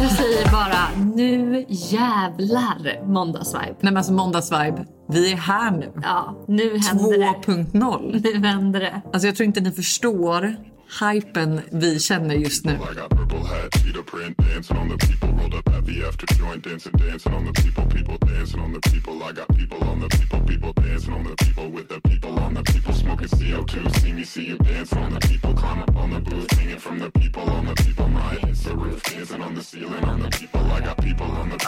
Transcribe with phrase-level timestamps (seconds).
[0.00, 3.66] Jag säger bara nu jävlar måndagsvibe.
[3.66, 5.92] Nej men alltså måndagsvibe, vi är här nu.
[6.02, 7.52] Ja, nu händer det.
[7.52, 8.20] 2.0.
[8.24, 9.02] Nu händer det.
[9.12, 10.56] Alltså jag tror inte ni förstår
[11.00, 12.72] hypen vi känner just nu.
[12.72, 15.28] I got purple hat, cheetah print, dancing on the people.
[15.28, 18.80] Rolled up at the after joint, dancing, dancing on the people, people dancing on the
[18.90, 19.22] people.
[19.22, 22.54] I got people on the people, people dancing on the people with the people on
[22.54, 22.92] the people.
[22.94, 25.54] Smoking CO2, see me, see you dancing on the people.
[25.54, 28.08] Climb up on the booth, hanging from the people on the people.
[28.08, 30.60] My hits the roof, dancing on the ceiling on the people.
[30.60, 31.58] I got people on the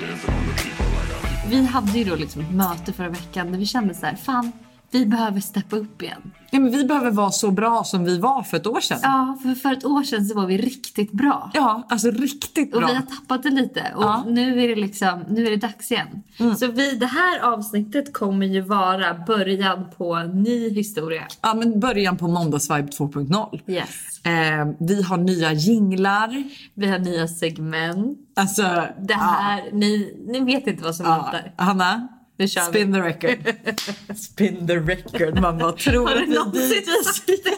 [0.00, 0.86] dancing on the people.
[0.86, 1.50] I got people.
[1.50, 4.52] Vi hade ju då liksom ett möte förra veckan där vi kände så här, fan
[4.90, 6.32] vi behöver steppa upp igen.
[6.50, 8.98] Ja, men vi behöver vara så bra som vi var för ett år sedan.
[9.02, 11.50] Ja, för för ett år sedan så var vi riktigt bra.
[11.54, 12.88] Ja, alltså riktigt Och bra.
[12.88, 14.24] vi har tappat det lite och Ja.
[14.28, 16.22] nu är det liksom, nu är det dags igen.
[16.58, 21.22] Så vi, det här avsnittet kommer ju vara början på en ny historia.
[21.42, 23.60] Ja, men början på måndagsvibe 2.0.
[23.66, 24.24] Yes.
[24.26, 26.44] Eh, vi har nya jinglar.
[26.74, 28.18] Vi har nya segment.
[28.36, 28.62] Alltså,
[29.02, 31.12] Det här, ni, ni vet inte vad som ja.
[31.12, 31.52] väntar.
[31.56, 33.54] Hanna, Nu kör spin the record.
[34.16, 35.40] spin the record.
[35.40, 36.82] Man bara tror Har att du vi någonsin
[37.26, 37.48] dit.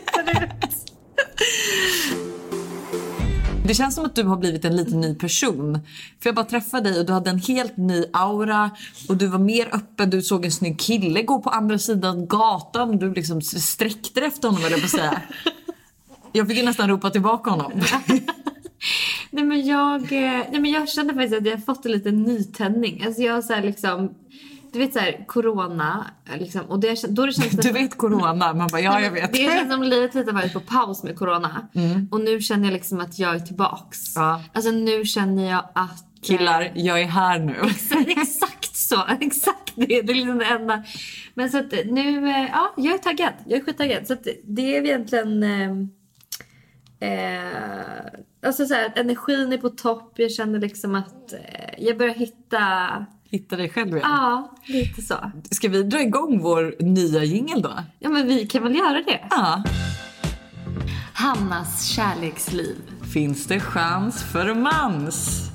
[3.66, 5.78] Det känns som att du har blivit en liten ny person.
[6.22, 8.70] För jag bara träffade dig och du hade en helt ny aura
[9.08, 10.10] och du var mer öppen.
[10.10, 12.98] Du såg en snygg kille gå på andra sidan gatan.
[12.98, 15.22] Du liksom sträckte efter honom eller på att säga.
[16.32, 17.72] Jag fick ju nästan ropa tillbaka honom.
[19.30, 22.22] Nej men jag, eh, nej men jag känner faktiskt att jag har fått en liten
[22.22, 23.04] nytändning.
[23.06, 24.14] Alltså jag så liksom,
[24.72, 26.06] du vet så här corona
[26.38, 28.54] liksom, och det, då det känns Du vet corona.
[28.54, 29.32] Man bara, ja jag vet.
[29.32, 31.68] Det känns som livet lite varit på paus med corona.
[32.10, 33.98] Och nu känner jag liksom att jag är tillbaks.
[34.16, 34.42] Ja.
[34.52, 36.04] Alltså nu känner jag att...
[36.22, 37.52] Killar, jag är här nu.
[37.62, 39.04] Exakt, exakt så.
[39.20, 40.02] Exakt det.
[40.02, 40.84] Det är liksom det enda.
[41.34, 43.32] Men så att nu, eh, ja, jag är taggad.
[43.46, 44.06] Jag är skittaggad.
[44.06, 45.42] Så att det är egentligen...
[45.42, 45.70] Eh,
[47.10, 48.06] eh,
[48.42, 50.12] alltså så här, energin är på topp.
[50.16, 51.38] Jag känner liksom att eh,
[51.78, 53.06] jag börjar hitta...
[53.30, 54.00] Hitta dig själv igen.
[54.02, 55.32] Ja, lite så.
[55.50, 57.72] Ska vi dra igång vår nya jingel då?
[57.98, 59.20] Ja, men vi kan väl göra det.
[59.30, 59.62] Ja.
[61.12, 62.76] Hannas kärleksliv.
[63.12, 65.50] Finns det chans för mans?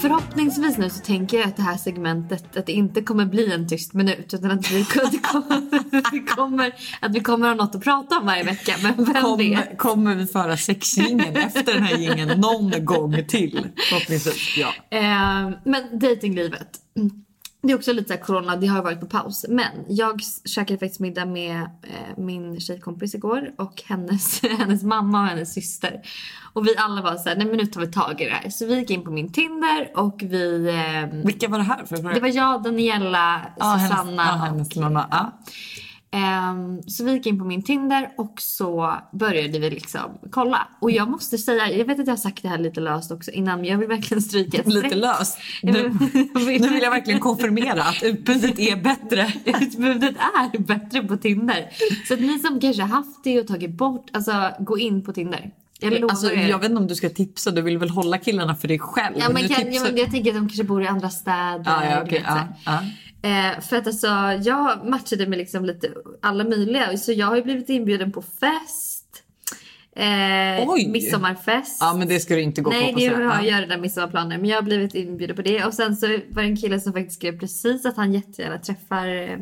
[0.00, 3.68] Förhoppningsvis nu så tänker jag att det här segmentet att det inte kommer bli en
[3.68, 4.84] tyst minut utan att vi,
[5.22, 8.74] kommer, vi kommer, att vi kommer ha något att prata om varje vecka.
[8.82, 9.78] Men vem vet?
[9.78, 13.66] Kommer, vi föra sexjingeln efter den här jingeln någon gång till?
[13.88, 14.98] Förhoppningsvis, ja.
[14.98, 16.68] Eh, men dejtinglivet.
[16.96, 17.10] Mm.
[17.62, 19.46] Det är också lite så här corona, det har varit på paus.
[19.48, 25.26] Men jag käkade faktiskt middag med eh, min tjejkompis igår och hennes, hennes mamma och
[25.26, 26.00] hennes syster.
[26.52, 28.50] Och vi alla var så här, nej men nu tar vi tag i det här.
[28.50, 30.68] Så vi gick in på min Tinder och vi...
[30.68, 31.84] Eh, Vilka var det här?
[31.84, 35.06] För det var jag, Daniela, ja, Susanna hennes, ja, hennes mamma.
[35.10, 35.32] Ja.
[36.12, 40.68] Ehm, så vi gick in på min Tinder och så började vi liksom kolla.
[40.80, 43.30] Och jag måste säga, jag vet att jag har sagt det här lite löst också
[43.30, 45.38] innan men jag vill verkligen stryka ett Lite löst.
[45.62, 45.92] Jag Nu,
[46.34, 49.32] jag nu vill jag verkligen konfirmera att utbudet är bättre.
[49.44, 51.68] Utbudet är bättre på Tinder.
[52.08, 55.50] Så att ni som kanske haft det och tagit bort, alltså gå in på Tinder.
[55.80, 58.68] Jag Alltså, jag vet inte om du ska tipsa, du vill väl hålla killarna för
[58.68, 59.16] dig själv?
[59.18, 61.62] Ja, men kan, tipsar- men jag tänker att de kanske bor i andra städer.
[61.64, 62.22] Ja, ja, vet,
[63.22, 64.06] Eh, för att alltså,
[64.42, 65.88] jag matchade med liksom lite
[66.22, 66.96] alla möjliga.
[66.96, 69.22] Så jag har blivit inbjuden på fest.
[69.96, 70.88] Eh, Oj!
[70.88, 71.78] midsommarfest.
[71.80, 73.00] Ja, men det ska du inte gå Nej, på.
[73.00, 74.38] det på har jag redan midsommarplaner.
[74.38, 75.64] Men jag har blivit inbjuden på det.
[75.64, 79.06] Och sen så var det en kille som faktiskt skrev precis att han jättegärna träffar
[79.08, 79.32] eh,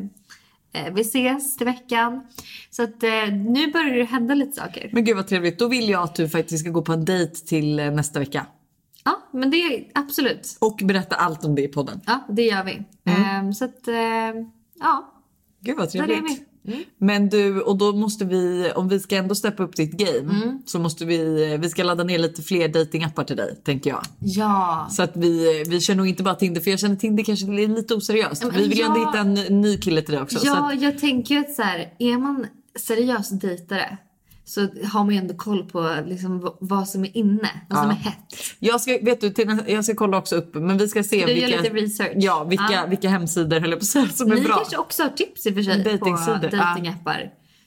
[0.73, 2.27] eh, vi ses till veckan.
[2.69, 4.89] Så att eh, nu börjar det hända lite saker.
[4.93, 5.59] Men gud vad trevligt.
[5.59, 8.45] Då vill jag att du faktiskt ska gå på en dejt till eh, nästa vecka.
[9.05, 10.57] Ja, men det är absolut.
[10.61, 12.01] Och berätta allt om det i podden.
[12.05, 12.71] Ja, det gör vi.
[13.11, 13.95] Eh, så att, eh,
[14.79, 15.13] ja.
[15.61, 16.45] Gud vad trevligt.
[16.67, 16.83] Mm.
[16.97, 20.61] Men du, och då måste vi, om vi ska ändå steppa upp ditt game, Mm.
[20.65, 24.01] så måste vi, vi ska ladda ner lite fler datingappar till dig, tänker jag.
[24.19, 24.87] Ja.
[24.91, 27.67] Så att vi, vi kör nog inte bara Tinder, för jag känner Tinder kanske är
[27.67, 28.43] lite oseriöst.
[28.43, 29.07] men vi vill ju ändå ja.
[29.07, 30.39] hitta en ny kille till dig också.
[30.39, 32.45] så Ja, att, jag tänker att så här, är man
[32.79, 33.97] seriös dejtare
[34.49, 37.95] så har man ju ändå koll på liksom, vad som är inne, vad som Ja.
[37.95, 38.17] är hett.
[38.59, 41.33] jag, ska, vet du, till, jag ska kolla också upp, men vi ska se Du
[41.33, 42.11] vilka, gör lite research.
[42.15, 42.85] Ja, vilka, Ja.
[42.85, 44.55] vilka hemsidor höll jag på säga, som är Ni bra.
[44.55, 47.15] kanske också har tips i och för sig på Datingsidor, ja.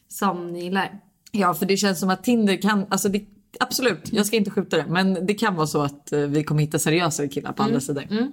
[0.08, 0.90] som ni gillar.
[1.32, 3.25] Ja, för det känns som att Tinder kan, alltså det,
[3.61, 6.61] absolut, jag ska inte skjuta det, men det kan vara så att eh, vi kommer
[6.62, 8.02] hitta seriösare killar på andra sidor.
[8.11, 8.32] Ehm,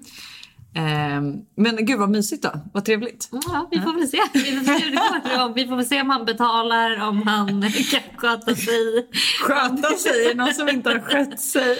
[1.56, 3.30] men gud vad mysigt då, vad trevligt.
[3.32, 4.22] Ja, vi får väl se.
[4.34, 4.96] Vi får se hur det
[5.36, 5.44] går.
[5.46, 9.08] Om- Vi får väl se om han betalar, om han kan sköta sig.
[9.42, 11.78] Sköta sig, någon som inte har skött sig.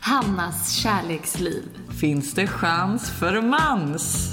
[0.00, 1.62] Hannas kärleksliv.
[2.00, 4.28] Finns det chans för romans?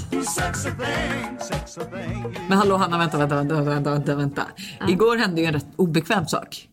[2.48, 4.42] Men hallå Hanna, vänta, vänta, vänta, vänta, vänta.
[4.88, 6.67] Igår hände ju en rätt obekväm sak.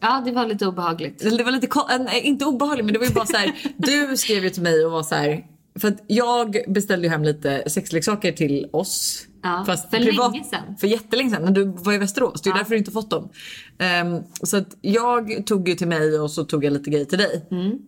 [0.00, 1.18] Ja, det var lite obehagligt.
[1.36, 1.68] Det var lite,
[2.16, 3.52] äh, inte obehagligt men det var ju bara så här.
[3.76, 5.44] du skrev ju till mig och var så här.
[5.78, 9.22] För att jag beställde ju hem lite sexleksaker till oss.
[9.42, 10.76] Ja, för länge sedan.
[10.80, 12.42] För jättelänge sedan när du var i Västerås.
[12.42, 12.56] Det är Ja.
[12.58, 13.28] därför du inte fått dem.
[13.78, 17.18] Ehm, så att jag tog ju till mig och så tog jag lite grejer till
[17.18, 17.46] dig.
[17.50, 17.78] Mm.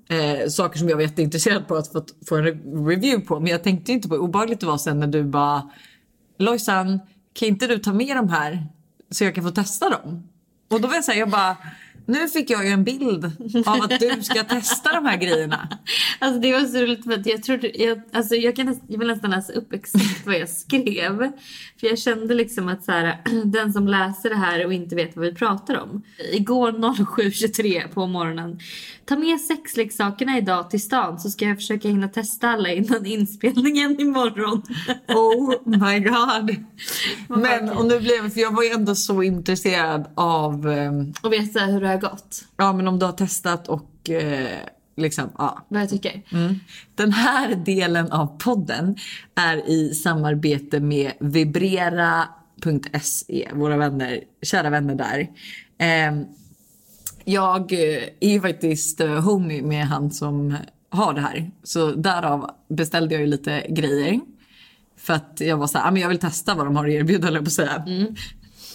[0.42, 3.40] Eh, saker som jag var jätteintresserad på att få, få en re- review på.
[3.40, 5.70] Men jag tänkte inte på hur obehagligt det var sen när du bara
[6.38, 7.00] Lojsan,
[7.32, 8.66] kan inte du ta med de här
[9.10, 10.28] så jag kan få testa dem?
[10.70, 11.56] Och då var jag säga, jag bara,
[12.08, 13.24] nu fick jag ju en bild
[13.66, 15.68] av att du ska testa de här grejerna.
[16.18, 19.08] Alltså det var så roligt för att jag trodde, jag, alltså jag, kan, jag vill
[19.08, 21.32] nästan läsa upp exakt vad jag skrev.
[21.80, 25.16] För jag kände liksom att så här, den som läser det här och inte vet
[25.16, 26.02] vad vi pratar om.
[26.32, 28.58] Igår 07.23 på morgonen.
[29.04, 34.00] Ta med sexleksakerna idag till stan så ska jag försöka hinna testa alla innan inspelningen
[34.00, 34.62] imorgon.
[35.08, 36.56] Oh my god.
[37.28, 41.52] Men och nu blev för jag var ju ändå så intresserad av ehm, Och vet
[41.52, 42.44] så här hur det har gått.
[42.56, 44.58] ja men om du har testat och eh,
[44.96, 45.66] liksom ja.
[45.68, 46.22] Vad jag tycker.
[46.32, 46.54] Mm.
[46.94, 48.96] Den här delen av podden
[49.34, 52.28] är i samarbete med vibrera.se,
[53.52, 55.28] våra vänner, kära vänner där.
[55.78, 56.24] Ehm,
[57.24, 60.56] jag eh, är ju faktiskt eh, homie med han som
[60.90, 61.50] har det här.
[61.62, 64.20] Så därav beställde jag ju lite grejer.
[64.96, 66.90] För att jag var så här, ah, men jag vill testa vad de har att
[66.90, 67.84] erbjuda jag på att säga.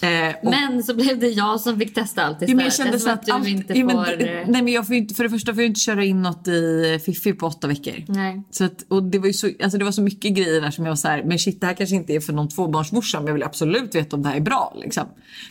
[0.04, 2.56] Eh, Men så blev det jag som fick testa allt Ja, istället.
[2.56, 4.16] men jag kände så Eftersom att du allt, inte ja, men, får...
[4.52, 6.48] nej men jag får ju inte, för det första får jag inte köra in något
[6.48, 7.94] i Fiffi på åtta veckor.
[8.08, 8.42] Nej.
[8.50, 10.84] Så att, och det var ju så, alltså det var så mycket grejer där som
[10.84, 13.26] jag var så här, men shit det här kanske inte är för någon tvåbarnsmorsa men
[13.26, 15.04] jag vill absolut veta om det här är bra liksom.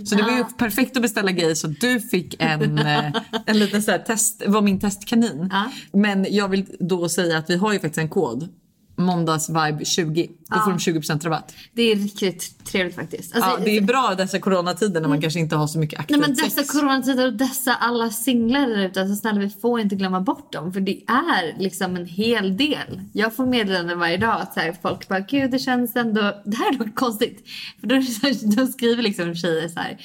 [0.06, 0.50] Så det var ju Ja.
[0.58, 3.06] perfekt att beställa grejer så du fick en, eh,
[3.46, 5.48] en liten så här test, var min testkanin.
[5.52, 5.72] Ja.
[5.94, 8.50] Men jag vill då säga att vi har ju faktiskt en kod.
[8.98, 10.30] Måndagsvibe 20.
[10.54, 11.54] Då får de 20% rabatt.
[11.74, 13.36] Det är riktigt trevligt faktiskt.
[13.36, 16.00] Alltså, Ja, det är bra i dessa coronatider när man kanske inte har så mycket
[16.00, 16.72] aktivt Nej men dessa sex.
[16.72, 20.74] coronatider och dessa alla singlar där ute, alltså snälla vi får inte glömma bort dem
[20.74, 23.02] för det är liksom en hel del.
[23.14, 26.58] Jag får meddelanden varje dag att så här, folk bara gud det känns ändå, det
[26.58, 27.48] här är dock konstigt.
[27.80, 27.96] För då,
[28.62, 29.98] då skriver liksom tjejer så här,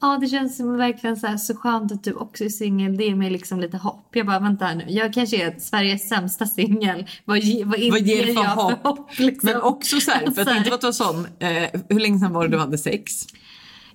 [0.00, 3.04] ja det känns som verkligen så, här, så skönt att du också är singel, det
[3.04, 4.08] ger mig liksom lite hopp.
[4.12, 7.06] Jag bara vänta här nu, jag kanske är Sveriges sämsta singel.
[7.24, 9.18] Vad, vad, Vad ger det för jag hopp?
[9.18, 9.50] liksom?
[9.50, 11.26] Men också så här, för att inte vara sån.
[11.38, 13.26] Eh, hur länge sedan var det du hade sex?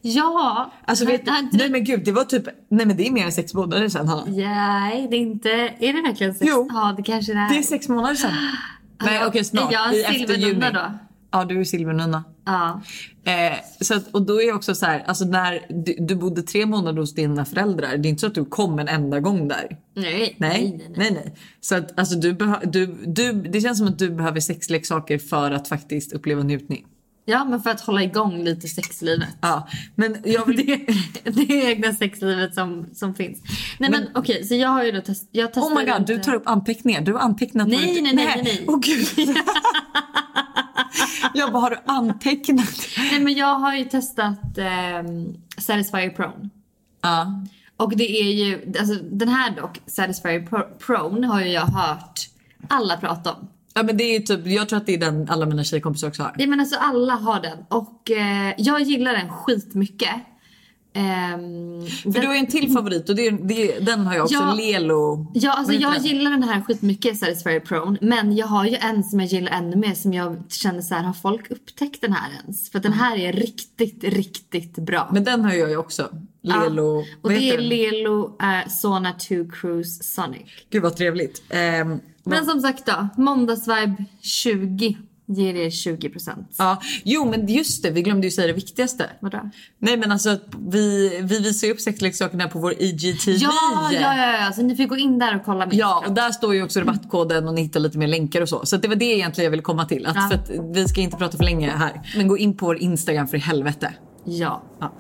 [0.02, 0.74] Ja.
[0.86, 3.32] Alltså vet, inte nej men gud det var typ, nej men det är mer än
[3.32, 4.24] sex månader sedan Hanna.
[4.28, 5.50] Nej, det är inte...
[5.80, 6.52] Är det verkligen sex?
[6.52, 6.70] Jo.
[6.74, 7.50] Ja, det kanske det är.
[7.50, 8.32] Det är sex månader sedan.
[9.04, 9.72] Nej okej snart.
[9.72, 10.66] är jag i efter juni.
[10.74, 10.92] då?
[11.32, 12.24] Ja du är silvernunna.
[12.46, 12.82] Ja.
[13.24, 16.66] Eh, så att, och då är också så här, alltså när du, du bodde tre
[16.66, 19.78] månader hos dina föräldrar, det är inte så att du kom en enda gång där.
[19.96, 20.94] Nej, Nej, nej, nej.
[20.98, 21.36] nej, nej.
[21.62, 25.68] Så att alltså du, du, du, det känns som att du behöver sexleksaker för att
[25.68, 26.86] faktiskt uppleva njutning.
[27.26, 29.30] Ja, men för att hålla igång lite sexlivet.
[29.42, 30.58] Ja, men jag vill...
[31.24, 33.40] Det, det egna sexlivet som, som finns.
[33.80, 36.20] Nej men, okej, så jag har ju då test, jag Oh my god, inte- du
[36.20, 37.02] tar upp anteckningar.
[37.02, 38.66] Du har antecknat Nej, nej, nej, nej, nej.
[38.68, 39.08] Åh gud.
[41.34, 42.70] jag bara, har du antecknat?
[43.12, 46.50] Nej men jag har ju testat ehm, Satisfyer Prone.
[47.02, 47.26] Ja.
[47.78, 52.20] Och det är ju, alltså den här dock, Satisfyer Pro- Prone har ju jag hört
[52.68, 53.48] alla prata om.
[53.74, 56.24] ja, men det är typ, jag tror att det är den alla mina tjejkompisar också
[56.24, 56.34] har.
[56.38, 60.16] Nej men alltså alla har den och eh, jag gillar den skitmycket.
[60.94, 64.36] Ehm, För den, du har en till favorit och det det den har jag också,
[64.36, 64.54] Ja.
[64.54, 65.32] Lelo.
[65.34, 66.04] ja, alltså jag den?
[66.04, 67.98] gillar den här skitmycket, Satisfyer Prone.
[68.02, 71.04] Men jag har ju en som jag gillar ännu mer som jag känner så här,
[71.04, 72.72] har folk upptäckt den här ens?
[72.72, 75.10] För den här är riktigt, riktigt bra.
[75.14, 76.10] Men den har jag ju också.
[76.44, 76.84] Lelo.
[77.00, 77.68] och vad det är den?
[77.68, 80.42] Lelo uh, Sona 2 Cruise Sonic.
[80.70, 81.44] Gud vad trevligt.
[81.50, 84.98] Ehm, Men som sagt då, måndagsvibe 20
[85.34, 86.46] ger er 20%.
[86.58, 89.10] ja, jo men just det, vi glömde ju säga det viktigaste.
[89.20, 89.50] Vadå?
[89.80, 90.38] Nej men alltså
[90.72, 93.32] vi, vi visar ju upp sexleksakerna på vår IGTV.
[93.32, 93.52] Ja,
[93.92, 95.76] ja, ja, ja, så ni får gå in där och kolla mer.
[95.76, 98.66] Ja, och där står ju också rabattkoden och ni hittar lite mer länkar och så.
[98.66, 100.06] Så det var det egentligen jag ville komma till.
[100.06, 100.28] Att Ja.
[100.32, 102.02] för att vi ska inte prata för länge här.
[102.18, 103.94] Men gå in på vår Instagram för i helvete.
[104.26, 104.64] Ja.
[104.80, 104.94] Ja.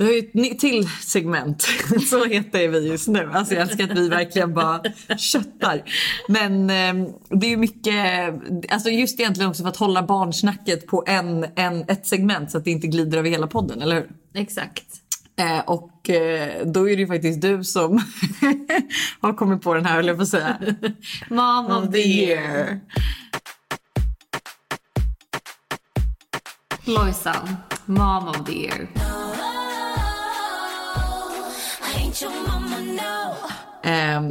[0.00, 1.62] Vi har ju ett till segment.
[2.10, 3.30] Så heter vi just nu.
[3.32, 4.82] Alltså jag älskar att vi verkligen bara
[5.18, 5.82] köttar.
[6.28, 8.34] Men eh, det är ju mycket,
[8.68, 12.64] alltså just egentligen också för att hålla barnsnacket på en, en, ett segment så att
[12.64, 14.10] det inte glider över hela podden, eller hur?
[14.34, 14.84] Exakt.
[15.36, 17.92] Eh, och eh, då är det ju faktiskt du som
[19.20, 20.58] har kommit på den här, höll jag på att säga.
[21.28, 22.80] Mom of the year.
[26.84, 28.88] Lojsan, mom of the year.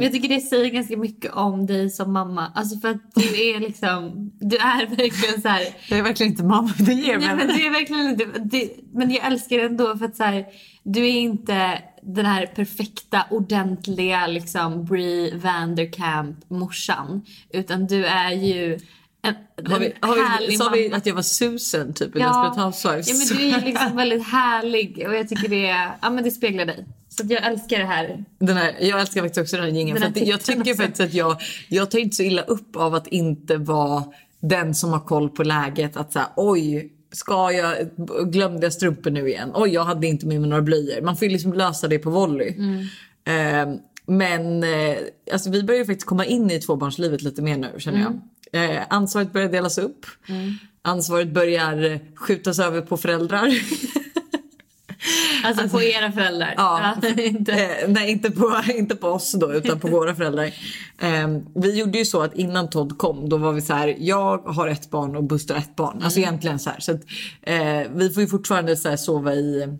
[0.00, 2.52] jag tycker det säger ganska mycket om dig som mamma.
[2.54, 5.62] Alltså för att du är liksom, du är verkligen så här.
[5.88, 9.10] jag är verkligen inte mamma det ger Nej, men du är verkligen inte, det, men
[9.10, 10.46] jag älskar det ändå för att så här,
[10.82, 17.22] du är inte den här perfekta, ordentliga liksom Brie Vanderkamp morsan.
[17.50, 18.78] Utan du är ju
[19.22, 19.34] en,
[19.72, 23.08] Har vi, har härlig vi, sa vi att jag var Susan typ i Desperate Housewives?
[23.08, 26.66] ja, men du är liksom väldigt härlig och jag tycker det, ja, men det speglar
[26.66, 26.86] dig.
[27.28, 28.24] Jag älskar det här.
[28.38, 30.12] Den här, jag älskar faktiskt också den här jingeln.
[30.14, 31.36] För jag tycker faktiskt att jag,
[31.68, 34.04] jag tar inte så illa upp av att inte vara
[34.40, 35.96] den som har koll på läget.
[35.96, 37.76] Att säga oj, ska jag,
[38.32, 39.50] glömde jag strumpor nu igen?
[39.54, 41.02] Oj, jag hade inte med mig några blöjor.
[41.02, 42.54] Man får ju liksom lösa det på volley.
[43.24, 43.74] Eh,
[44.06, 44.96] men eh,
[45.32, 48.20] alltså vi börjar faktiskt komma in i tvåbarnslivet lite mer nu känner jag.
[48.52, 50.06] Eh, ansvaret börjar delas upp.
[50.82, 53.48] Ansvaret börjar skjutas över på föräldrar.
[55.44, 56.54] Alltså, på era föräldrar.
[56.56, 56.94] Ja.
[57.16, 57.52] inte.
[57.52, 60.44] Eh, nej, inte på, inte på oss då, utan på våra föräldrar.
[60.98, 64.38] Eh, vi gjorde ju så att innan Todd kom, då var vi så här, jag
[64.38, 66.00] har ett barn och Buster ett barn.
[66.02, 66.80] Alltså egentligen så här.
[66.80, 67.00] Så att,
[67.42, 69.78] eh, vi får ju fortfarande så här sova i,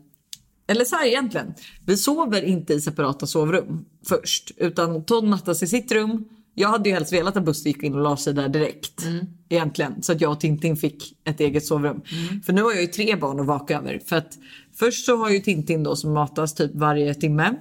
[0.67, 1.55] eller så här egentligen.
[1.87, 6.29] Vi sover inte i separata sovrum först, utan Todd nattas i sitt rum.
[6.55, 9.07] Jag hade ju helst velat att Buster gick in och la sig där direkt.
[9.49, 10.03] Egentligen.
[10.03, 12.03] Så att jag och Tintin fick ett eget sovrum.
[12.45, 14.01] För nu har jag ju tre barn att vaka över.
[14.07, 14.39] För att
[14.75, 17.55] först så har ju Tintin då som matas typ varje timme.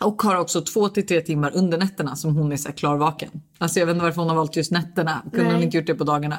[0.00, 3.30] Och har också två till tre timmar under nätterna som hon är så klarvaken.
[3.58, 5.22] Alltså jag vet inte varför hon har valt just nätterna.
[5.30, 5.64] Kunde hon Nej.
[5.64, 6.38] inte gjort det på dagarna.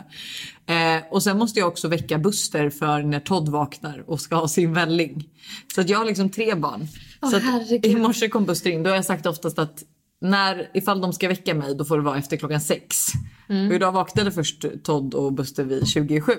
[0.65, 4.47] Eh, och sen måste jag också väcka Buster för när Todd vaknar och ska ha
[4.47, 5.29] sin välling.
[5.75, 6.87] Så att jag har liksom tre barn.
[7.21, 7.39] Åh, så
[7.83, 8.83] i morse kom Buster in.
[8.83, 9.83] Då har jag sagt oftast att
[10.23, 13.07] när, ifall de ska väcka mig då får det vara efter klockan sex.
[13.49, 13.67] Mm.
[13.67, 16.31] Och idag vaknade först Todd och Buster vid 27.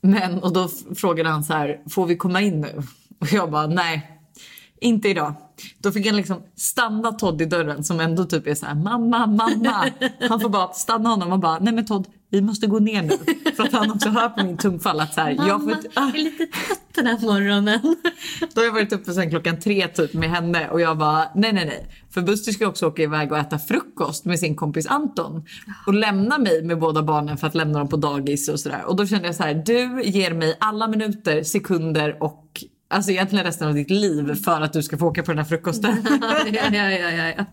[0.00, 2.82] Men och då frågade han så här, får vi komma in nu?
[3.20, 4.20] Och jag bara nej.
[4.80, 5.34] Inte idag.
[5.78, 9.26] Då fick han liksom stanna Todd i dörren som ändå typ är så här mamma,
[9.26, 9.90] mamma.
[10.28, 13.18] Han får bara stanna honom och bara nej men Todd vi måste gå ner nu.
[13.56, 15.88] För att han också hör på min tungfall att så här, jag får Mamma inte,
[15.94, 16.08] ah.
[16.08, 17.96] är lite trött den här morgonen.
[18.54, 21.52] Då har jag varit uppe sen klockan tre typ med henne och jag bara nej
[21.52, 21.86] nej nej.
[22.10, 25.44] För Buster ska också åka iväg och äta frukost med sin kompis Anton.
[25.86, 28.84] Och lämna mig med båda barnen för att lämna dem på dagis och sådär.
[28.86, 33.44] Och då kände jag så här, du ger mig alla minuter, sekunder och alltså egentligen
[33.44, 35.96] resten av ditt liv för att du ska få åka på den här frukosten.
[36.52, 37.44] ja, ja, ja, ja,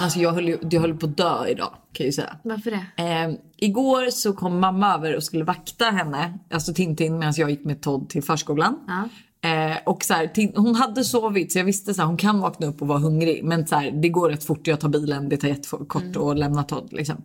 [0.00, 2.36] alltså jag höll, ju, jag höll på att dö idag kan jag säga.
[2.42, 3.02] Varför det?
[3.02, 7.64] Eh, igår så kom mamma över och skulle vakta henne, alltså Tintin medan jag gick
[7.64, 8.78] med Todd till förskolan.
[8.86, 9.08] Ja.
[9.42, 12.82] Eh, och så här, hon hade sovit så jag visste att hon kan vakna upp
[12.82, 13.44] och vara hungrig.
[13.44, 16.22] Men så här, det går rätt fort, jag tar bilen, det tar jättekort Mm.
[16.22, 16.88] att lämna Todd.
[16.92, 17.16] Liksom.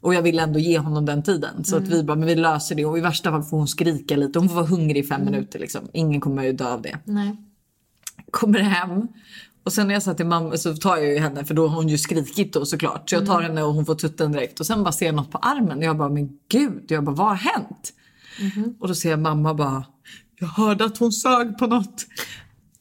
[0.00, 1.64] Och jag ville ändå ge honom den tiden.
[1.64, 1.92] Så att Mm.
[1.92, 2.84] vi bara, men vi löser det.
[2.84, 4.38] Och i värsta fall får hon skrika lite.
[4.38, 5.58] Hon får vara hungrig i fem minuter.
[5.58, 5.80] Liksom.
[5.92, 7.36] Ingen kommer ju dö av det Nej.
[8.30, 9.08] kommer hem
[9.64, 11.76] och sen när jag sa till mamma så tar jag ju henne för då har
[11.76, 13.10] hon ju skrikit då såklart.
[13.10, 15.30] Så jag tar henne och hon får tutten direkt och sen bara ser jag något
[15.30, 15.82] på armen.
[15.82, 17.92] Jag bara men gud, jag bara vad har hänt?
[18.80, 19.84] Och då ser jag mamma bara
[20.40, 22.06] jag hörde att hon sög på något.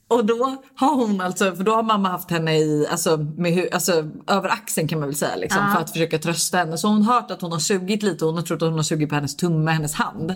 [0.07, 4.09] Och då har hon alltså, för då har mamma haft henne i, alltså, med, alltså
[4.27, 5.73] över axeln kan man väl säga liksom, Ja.
[5.73, 6.77] för att försöka trösta henne.
[6.77, 8.77] Så hon har hört att hon har sugit lite och hon har trott att hon
[8.77, 10.35] har sugit på hennes tumme, hennes hand.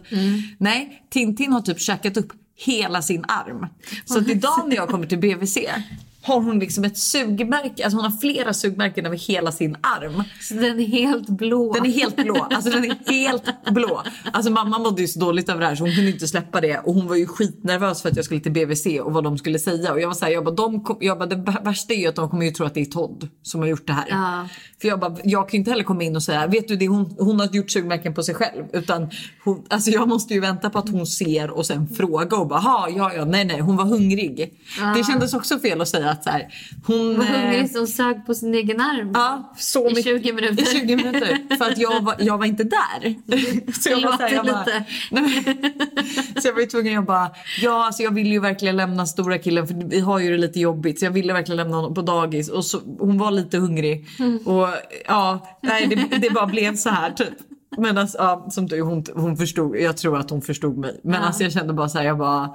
[0.58, 3.68] Nej, Tintin har typ käkat upp hela sin arm.
[4.06, 5.58] Så att idag när jag kommer till BVC
[6.24, 10.24] har hon liksom ett sugmärke, alltså hon har flera sugmärken över hela sin arm.
[10.42, 11.74] Så den är helt blå.
[11.74, 12.48] Den är helt blå.
[12.52, 14.04] Alltså den är helt blå.
[14.32, 16.78] Alltså mamma mådde ju så dåligt över det här så hon kunde inte släppa det.
[16.78, 19.60] Och hon var ju skitnervös för att jag skulle till BVC och vad de skulle
[19.60, 19.94] säga.
[19.94, 22.16] Och jag var såhär, jag bara, de kom, jag bara det värsta är ju att
[22.16, 24.06] de kommer ju tro att det är Todd som har gjort det här.
[24.10, 24.48] Ja.
[24.82, 26.88] För jag bara, jag kan ju inte heller komma in och säga, vet du det
[26.88, 28.64] hon, hon har gjort sugmärken på sig själv.
[28.74, 29.10] Utan
[29.44, 32.60] hon, alltså jag måste ju vänta på att hon ser och sen fråga och bara,
[32.60, 34.54] "Ha, ja ja nej nej hon var hungrig.
[34.96, 36.48] Det kändes också fel att säga att så här,
[36.88, 37.22] hon...
[37.22, 39.12] Eh, hungrig som sög på sin egen arm.
[39.14, 40.64] Ja, så I mycket- 20 minuter.
[40.64, 41.58] I 20 minuter.
[41.58, 43.16] För att jag var, jag var inte där.
[43.82, 44.66] Så jag, var så här, jag, bara,
[46.42, 49.38] så jag var ju tvungen att bara, ja alltså jag ville ju verkligen lämna stora
[49.38, 52.02] killen för vi har ju det lite jobbigt så jag ville verkligen lämna honom på
[52.02, 54.08] dagis och så, hon var lite hungrig.
[54.20, 54.38] Mm.
[54.38, 54.68] Och
[55.08, 57.34] ja, nej det, det bara blev så här typ.
[57.78, 61.00] Men alltså, ja, som du, hon, hon förstod, jag tror att hon förstod mig.
[61.04, 62.50] Men alltså jag kände bara så här, jag bara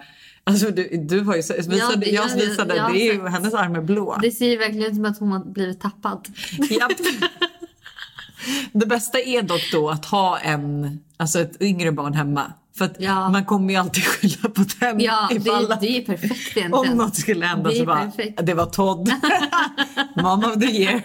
[0.49, 3.13] Alltså du, du har ju visade, Ja, det- jag ja, visade, jag har det är
[3.15, 4.19] ju, hennes arm är blå.
[4.23, 6.29] Det ser ju verkligen ut som att hon har blivit tappad.
[6.71, 6.93] Japp.
[8.73, 12.53] Det bästa är dock då att ha en, alltså ett yngre barn hemma.
[12.79, 13.29] För att Ja.
[13.29, 16.61] man kommer ju alltid skylla på den Ja, det, ifall är- det är perfekt om
[16.63, 16.97] egentligen.
[16.97, 18.47] något skulle hända Det så bara, perfekt.
[18.47, 19.11] det var Todd.
[20.23, 21.03] Mom of the year.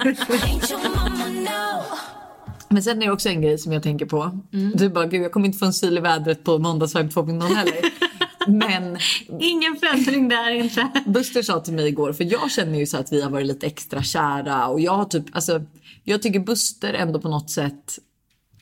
[2.69, 4.39] Men sen är det också en grej som jag tänker på.
[4.53, 4.71] Mm.
[4.75, 7.73] Du bara, gud jag kommer inte få en syl i vädret på måndagsvibe 2.0 heller.
[8.47, 8.97] Men
[9.39, 10.89] Ingen förändring där inte.
[11.05, 13.67] Buster sa till mig igår, för jag känner ju så att vi har varit lite
[13.67, 15.62] extra kära och jag har typ, alltså
[16.03, 18.00] jag tycker Buster ändå på något sätt,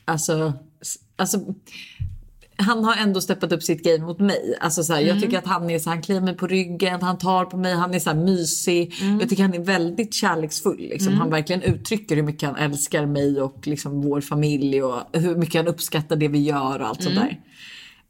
[0.04, 0.52] alltså,
[1.16, 1.40] alltså
[2.56, 4.54] han har ändå steppat upp sitt game mot mig.
[4.60, 7.18] Alltså så här, Jag tycker att han är så han kliar mig på ryggen, han
[7.18, 8.94] tar på mig, han är så här mysig.
[9.20, 10.78] Jag tycker han är väldigt kärleksfull.
[10.78, 11.14] Liksom.
[11.14, 15.54] Han verkligen uttrycker hur mycket han älskar mig och liksom vår familj och hur mycket
[15.54, 17.40] han uppskattar det vi gör och allt sånt där.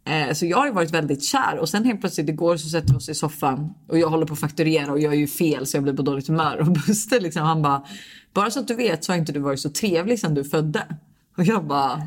[0.04, 2.94] Eh, Så jag har varit väldigt kär och sen helt plötsligt igår så sätter vi
[2.99, 5.76] oss i soffan och jag håller på att fakturera och jag är ju fel så
[5.76, 7.82] jag blir på dåligt humör och Buster liksom han bara
[8.35, 10.87] bara så att du vet så har inte du varit så trevlig sedan du födde.
[11.37, 12.02] Och jag bara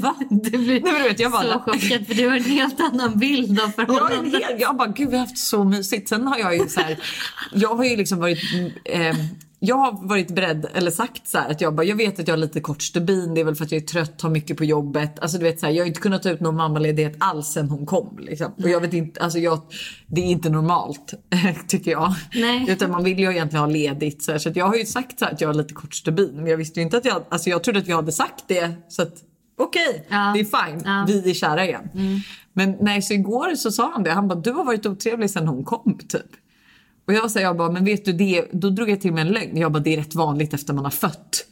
[0.00, 0.14] va?
[0.30, 3.18] Du blir Nej, du vet, jag bara, så chockad för du har en helt annan
[3.18, 4.44] bild av jag, förhållandet.
[4.44, 6.08] helt, jag bara gud vi har haft så mysigt.
[6.08, 6.98] Sen har jag ju så här,
[7.52, 8.38] jag har ju liksom varit
[8.84, 9.16] eh,
[9.64, 12.32] jag har varit beredd eller sagt så här att jag bara, jag vet att jag
[12.32, 13.34] har lite kort stubin.
[13.34, 15.18] Det är väl för att jag är trött, har mycket på jobbet.
[15.20, 17.70] Alltså du vet så här, jag har inte kunnat ta ut någon mammaledighet alls sen
[17.70, 18.18] hon kom.
[18.18, 18.52] Liksom.
[18.62, 19.60] Och jag vet inte, alltså jag,
[20.06, 21.14] det är inte normalt
[21.68, 22.14] tycker jag.
[22.34, 22.66] Nej.
[22.68, 24.22] Utan man vill ju egentligen ha ledigt.
[24.22, 26.32] Så, här, så jag har ju sagt så här att jag har lite kort stubin.
[26.34, 28.70] Men jag visste inte att jag, alltså jag trodde att jag hade sagt det.
[28.88, 29.14] Så att
[29.58, 30.32] okej, Ja.
[30.34, 30.82] det är fine.
[30.84, 31.04] Ja.
[31.08, 31.88] Vi är kära igen.
[32.52, 34.10] Men nej, så igår så sa han det.
[34.10, 36.26] Han bara, du har varit otrevlig sen hon kom typ.
[37.06, 38.44] Och jag, var så här, jag bara, men vet du det?
[38.52, 39.56] Då drog jag till med en lögn.
[39.56, 41.46] Jag bara, det är rätt vanligt efter man har fött.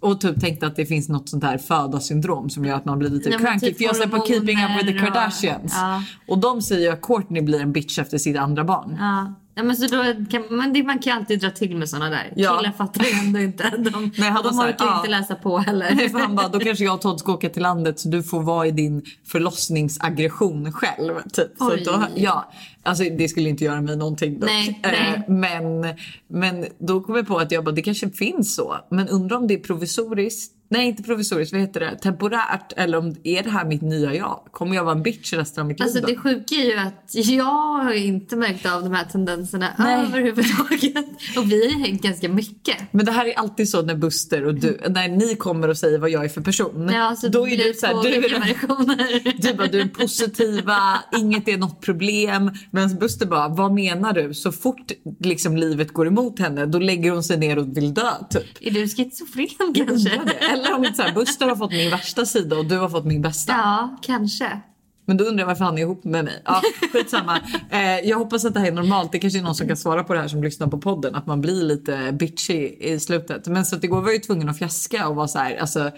[0.00, 3.10] Och typ tänkte att det finns något sånt här födarsyndrom som gör att man blir
[3.10, 3.66] lite Nej, cranky.
[3.66, 5.72] typ För jag ser på Keeping Up with the Kardashians.
[5.74, 6.02] Ja.
[6.28, 8.96] Och de säger att Courtney blir en bitch efter sitt andra barn.
[9.00, 9.34] Ja.
[9.56, 12.32] Ja, men så då kan, det, man kan alltid dra till med såna där.
[12.36, 12.56] Ja.
[12.58, 13.70] Killar fattar ju ändå inte.
[13.78, 14.96] De, Nej, han de här, orkar ja.
[14.96, 15.94] inte läsa på heller.
[15.94, 18.22] Nej, för han bara, då kanske jag och Todd ska åka till landet så du
[18.22, 21.14] får vara i din förlossningsaggression själv.
[21.32, 21.52] Typ.
[21.58, 21.82] Så Oj.
[21.84, 24.50] då, ja, alltså, det skulle inte göra mig någonting dock.
[24.50, 25.24] Nej, Eh, nej.
[25.28, 25.94] Men,
[26.28, 28.76] men då kom jag på att jag bara, det kanske finns så.
[28.90, 30.52] Men undrar om det är provisoriskt.
[30.74, 31.98] Nej inte provisoriskt, vad heter det?
[31.98, 32.72] Temporärt.
[32.76, 34.40] Eller om är det här mitt nya jag?
[34.50, 36.20] Kommer jag vara en bitch resten av mitt Alltså liv det då?
[36.20, 40.06] sjuka är ju att jag har inte märkt av de här tendenserna Nej.
[40.06, 41.06] överhuvudtaget.
[41.36, 42.76] Och vi har hängt ganska mycket.
[42.90, 45.98] Men det här är alltid så när Buster och du, när ni kommer och säger
[45.98, 46.90] vad jag är för person.
[46.92, 49.42] Ja, alltså, då är du så här, du är.
[49.42, 50.78] Du bara, du är positiva,
[51.18, 52.50] inget är något problem.
[52.70, 54.34] Medan Buster bara, vad menar du?
[54.34, 58.10] Så fort liksom, livet går emot henne, då lägger hon sig ner och vill dö
[58.30, 58.46] typ.
[58.60, 60.10] Är du schizofren kanske?
[60.24, 60.63] det.
[60.66, 63.22] Eller om så här, Buster har fått min värsta sida och du har fått min
[63.22, 63.52] bästa.
[63.52, 64.60] Ja, kanske.
[65.06, 66.42] Men då undrar jag varför han är ihop med mig.
[66.44, 67.40] Ja, skitsamma.
[67.70, 69.12] Eh, jag hoppas att det här är normalt.
[69.12, 71.14] Det kanske är någon som kan svara på det här som lyssnar på podden.
[71.14, 73.46] Att man blir lite bitchy i slutet.
[73.46, 75.56] Men så att igår var jag ju tvungen att fjäska och vara så här.
[75.56, 75.90] Alltså,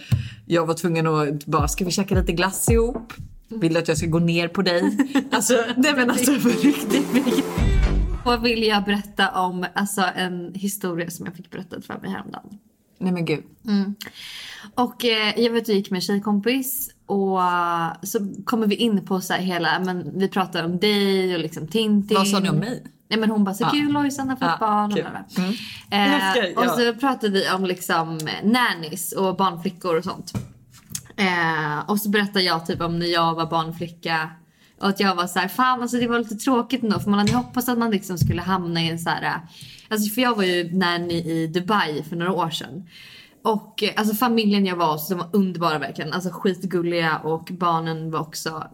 [0.46, 3.12] jag var tvungen att bara, ska vi käka lite glass ihop?
[3.48, 4.98] Vill du att jag ska gå ner på dig?
[5.32, 7.44] Alltså, nej men alltså på riktigt.
[8.24, 12.58] Och vill jag berätta om alltså, en historia som jag fick berättad för mig häromdagen.
[12.98, 13.44] Nej men gud.
[14.74, 18.74] Och eh, jag vet att jag gick med en tjejkompis och eh, så kommer vi
[18.74, 22.16] in på så hela, men vi pratar om dig och liksom Tintin.
[22.16, 22.84] Vad sa ni om mig?
[23.08, 23.70] Nej men hon bara så Ja.
[23.70, 24.94] kul Lojsan har fått Ja, barn.
[24.94, 25.06] kul.
[25.06, 25.38] Och.
[25.90, 26.12] Mm.
[26.50, 26.68] eh, och ja.
[26.68, 30.32] så pratade vi om liksom nannies och barnflickor och sånt.
[31.16, 34.30] Eh, och så berättade jag typ om när jag var barnflicka.
[34.78, 37.18] Och att jag var så här, fan alltså det var lite tråkigt ändå för man
[37.18, 39.40] hade hoppats att man liksom skulle hamna i en så här,
[39.88, 42.84] alltså för jag var ju nanny i Dubai för några år sedan.
[43.46, 46.12] Och eh, alltså familjen jag var hos, de var underbara verkligen.
[46.12, 48.64] Alltså skitgulliga och barnen var också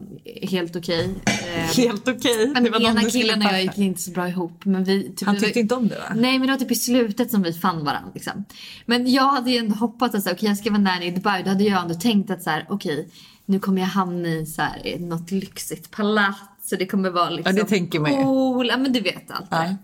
[0.42, 1.14] helt okej.
[1.24, 2.50] Eh, Helt okej.
[2.54, 4.64] men Det var den ena killen och jag gick inte så bra ihop.
[4.64, 6.14] Men vi, typ, Han vi tyckte inte om det va?
[6.14, 8.10] Nej men det var typ i slutet som vi fann varandra.
[8.14, 8.44] Liksom.
[8.86, 11.42] Men jag hade ju ändå hoppats att så okej, jag ska vara nanny i Dubai.
[11.42, 13.08] Då hade jag ändå tänkt att så här, okej
[13.46, 16.38] nu kommer jag hamna i så här, något lyxigt palats.
[16.62, 18.16] Så det kommer vara liksom det tänker man ju.
[18.16, 18.66] cool.
[18.66, 19.76] Ja men du vet allt det där.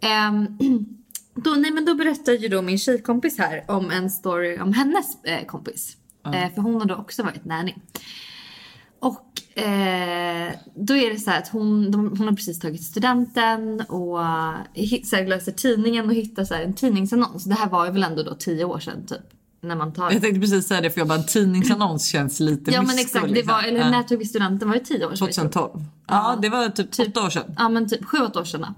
[0.00, 0.58] Ehm,
[1.34, 5.24] då, nej, men då berättar ju då min tjejkompis här om en story om hennes
[5.24, 5.96] eh, kompis.
[6.26, 7.74] Eh, för hon har då också varit nanny.
[9.00, 13.80] Och eh, då är det så här att hon, de, hon har precis tagit studenten
[13.80, 14.18] och
[14.72, 17.44] hit, så här, läser tidningen och hittar så en tidningsannons.
[17.44, 19.35] Det här var ju väl ändå då tio år sedan typ.
[19.66, 20.10] När man tar...
[20.12, 23.26] Jag tänkte precis säga det för jag bara en tidningsannons känns lite Ja men exakt,
[23.28, 23.52] det liksom.
[23.54, 24.68] var, eller när tog vi studenten?
[24.68, 25.28] Var det tio år sedan?
[25.28, 25.84] 2012.
[26.08, 27.54] Ja det var typ, åtta år sedan.
[27.58, 28.74] Ja men typ sju, åtta år sedan.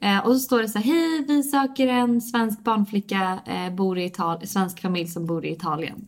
[0.00, 3.98] Eh, och så står det så här, hej vi söker en svensk barnflicka, eh, bor
[3.98, 6.04] i Italien, svensk familj som bor i Italien.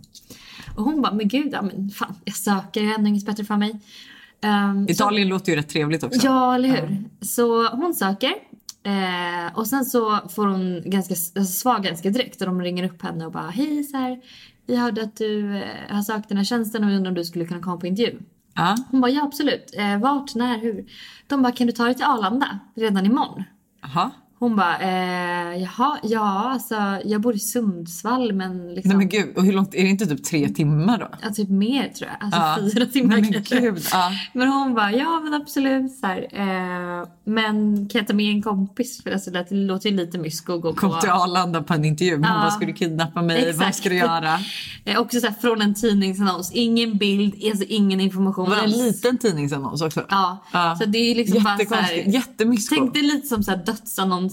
[0.77, 3.81] Och hon bara, men gud, ja, men fan jag söker, ändå inget bättre för mig.
[4.87, 6.21] Så- Italien låter ju rätt trevligt också.
[6.23, 7.05] Ja, eller hur?
[7.21, 8.33] Så hon söker.
[8.85, 13.03] Eh, och sen så får hon ganska, alltså, svar ganska direkt och de ringer upp
[13.03, 14.21] henne och bara hej så här,
[14.67, 17.25] vi hörde att du eh, har sökt den här tjänsten och vi undrar om du
[17.25, 18.19] skulle kunna komma på intervju.
[18.55, 18.77] Ja.
[18.91, 20.85] Hon bara ja absolut, eh, vart, när, hur?
[21.27, 23.45] De bara kan du ta dig till Arlanda redan imorgon?
[23.83, 24.11] Jaha.
[24.45, 28.89] Hon bara, eh, jaha, ja alltså jag bor i Sundsvall men liksom.
[28.89, 31.09] Nej men gud, och hur långt, är det inte typ tre timmar då?
[31.23, 32.17] Ja, typ mer tror jag.
[32.27, 32.71] Alltså Ja.
[32.75, 33.61] fyra timmar men kanske.
[33.61, 34.11] gud, ja.
[34.33, 35.93] Men hon bara, ja men absolut.
[35.93, 39.03] Så här, eh, men kan jag ta med en kompis?
[39.03, 40.81] För alltså, det låter ju lite mysko att gå på.
[40.81, 42.15] Kom till Arlanda på en intervju.
[42.15, 42.29] Hon Ja.
[42.29, 43.41] bara, ska du kidnappa mig?
[43.41, 43.77] Vad Exakt.
[43.77, 44.39] ska du göra?
[44.87, 46.53] Eh, också så här, från en tidningsannons.
[46.53, 50.05] Ingen bild, alltså ingen information Var det en liten tidningsannons också?
[50.09, 50.77] Ja, Ja.
[50.81, 51.95] så det är liksom bara så här.
[52.15, 52.75] Jättemysko.
[52.75, 53.59] Tänk dig lite som så här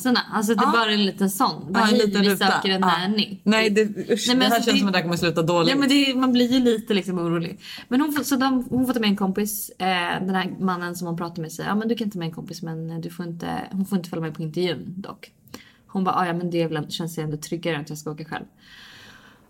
[0.03, 0.19] dödsannonserna.
[0.37, 0.71] Alltså det är Ja.
[0.71, 1.73] bara en liten sån.
[1.73, 2.47] Bara Ja, en liten vi ruta.
[2.47, 3.39] söker en nanny.
[3.43, 5.17] Nej, det, usch, Nej, men det här alltså, känns det- som att det här kommer
[5.17, 5.69] sluta dåligt.
[5.69, 7.59] Ja, men det, man blir ju lite liksom orolig.
[7.87, 9.69] Men hon så de, hon får ta med en kompis.
[9.69, 9.85] Eh,
[10.25, 12.31] den här mannen som hon pratar med säger ja men du kan ta med en
[12.33, 15.31] kompis men du får inte, hon får inte följa med på intervjun dock.
[15.87, 18.25] Hon bara "Ah, ja men det väl, känns ändå tryggare än att jag ska åka
[18.25, 18.45] själv.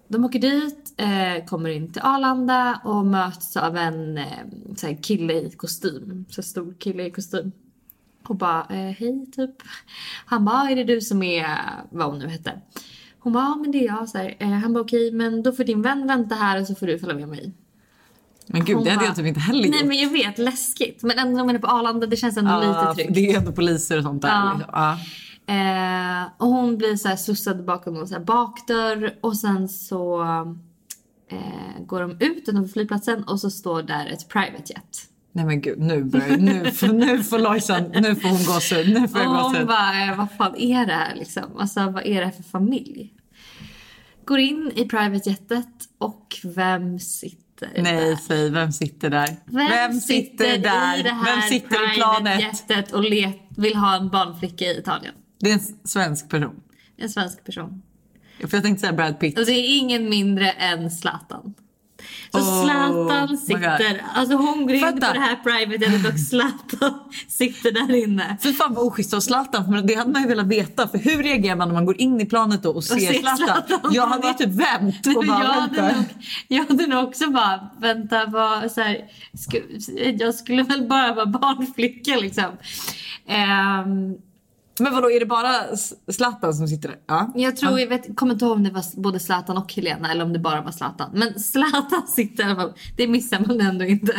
[0.08, 5.50] De åker dit, eh, kommer in till Arlanda och möts av en eh, kille i
[5.58, 6.26] kostym.
[6.30, 7.52] Så stor kille i kostym.
[8.27, 9.55] Och bara eh, hej typ.
[10.25, 11.57] Han bara är det du som är
[11.89, 12.62] vad hon nu hette.
[13.19, 14.10] Hon bara ja men det är jag.
[14.10, 16.75] Så här, eh, han bara okej men då får din vän vänta här och så
[16.75, 17.53] får du följa med mig.
[18.47, 19.88] Men gud, Hon det hade bara, jag typ inte heller Nej gjort.
[19.88, 21.03] men jag vet läskigt.
[21.03, 23.13] Men ändå när man är på Arlanda det känns ändå Ja, lite tryggt.
[23.13, 24.29] Det är ju ändå poliser och sånt där.
[24.29, 24.53] Ja.
[24.57, 25.55] Liksom.
[25.55, 30.21] Eh, och hon blir så här slussad bakom någon så här bakdörr och sen så
[31.31, 35.11] eh, går de ut utanför flygplatsen och så står där ett private jet.
[35.34, 38.94] Nej men gud, nu börjar nu får, nu får Lojsan, nu får hon gåshud.
[38.94, 39.67] Nu får jag hon gåshud.
[39.67, 41.58] bara, eh, vad fan är det här liksom?
[41.58, 43.13] Alltså vad är det här för familj?
[44.26, 45.67] Går in i private jetet
[45.98, 48.15] och vem sitter Nej, där?
[48.15, 49.38] säg vem sitter där?
[49.46, 51.00] Vem, sitter, där?
[51.00, 52.94] i det här vem sitter i planet?
[52.94, 55.13] och let, vill ha en barnflicka i Italien?
[55.39, 56.62] Det är en svensk person.
[56.98, 57.82] En svensk person.
[58.39, 59.39] För jag tänkte säga Brad Pitt.
[59.39, 61.54] Och det är ingen mindre än Zlatan.
[62.32, 65.08] Så Oh Zlatan sitter, alltså hon går in Vänta.
[65.08, 68.38] på det här private jetet och Zlatan sitter där inne.
[68.43, 70.88] Fy fan vad oschysst av Zlatan, för det hade man ju velat veta.
[70.88, 73.38] För hur reagerar man när man går in i planet då och ser, ser Zlatan?
[73.38, 73.93] Zlatan.
[73.93, 76.06] Jag hade ju typ vänt och bara jag, hade nog,
[76.47, 78.97] jag hade nog också bara, vänta, vad, så här,
[79.38, 79.62] sku,
[80.19, 82.52] jag skulle väl bara vara barnflicka liksom.
[83.28, 84.15] Ehm,
[84.82, 85.54] Men vadå, är det bara
[86.12, 86.98] Zlatan som sitter där?
[87.08, 87.32] Ja.
[87.36, 90.26] jag tror, jag vet, kommer inte ihåg om det var både Zlatan och Helena eller
[90.26, 91.10] om det bara var Zlatan.
[91.13, 94.13] Men Zlatan sitter i alla fall, det missar man ändå inte.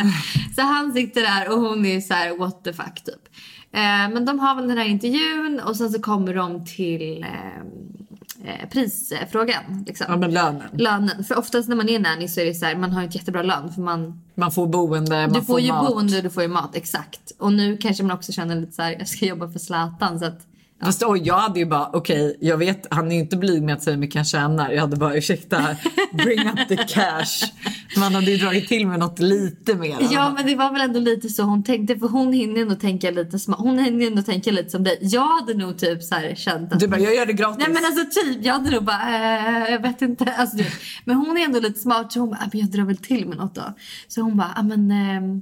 [0.55, 3.27] Så han sitter där och hon är så här what the fuck typ.
[3.71, 8.53] Eh, men de har väl den här intervjun och sen så kommer de till eh,
[8.53, 9.83] eh, prisfrågan.
[9.87, 10.05] Liksom.
[10.09, 10.63] Ja, men lönen.
[10.73, 11.23] Lönen.
[11.23, 13.43] För oftast när man är nanny så är det så här, man har inte jättebra
[13.43, 15.87] lön för man Man får boende, man du får, ju mat.
[15.87, 17.31] boende och du får ju mat, exakt.
[17.39, 20.25] Och nu kanske man också känner lite så här, jag ska jobba för Zlatan så
[20.25, 20.47] att
[20.85, 23.75] Fast oj, jag hade ju bara, okej, jag vet, han är ju inte blyg med
[23.75, 24.71] att säga hur mycket han tjänar.
[24.71, 25.61] Jag hade bara, ursäkta,
[26.13, 27.51] bring up the cash.
[27.97, 29.97] Man hade ju dragit till med något lite mer.
[30.11, 33.11] Ja men det var väl ändå lite så hon tänkte för hon hinner ändå tänka
[33.11, 33.37] lite.
[33.57, 34.97] Hon hinner ändå tänka lite som dig.
[35.01, 37.65] Jag hade nog typ så här känt att Du bara, jag gör det gratis.
[37.67, 40.25] Nej men alltså typ, jag hade nog bara, eh, jag vet inte.
[40.37, 40.57] Alltså,
[41.05, 43.37] men hon är ändå lite smart så hon bara, ah, jag drar väl till med
[43.37, 43.73] något då.
[44.07, 45.41] Så hon bara, ah, men ehm,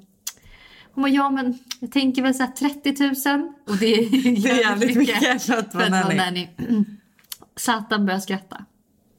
[0.93, 3.51] hon bara, ja men jag tänker väl såhär 30 000.
[3.69, 4.09] Och det är
[4.43, 6.15] Det är jävligt mycket för att vara nanny.
[6.15, 6.47] nanny.
[7.55, 8.65] Zlatan börjar skratta.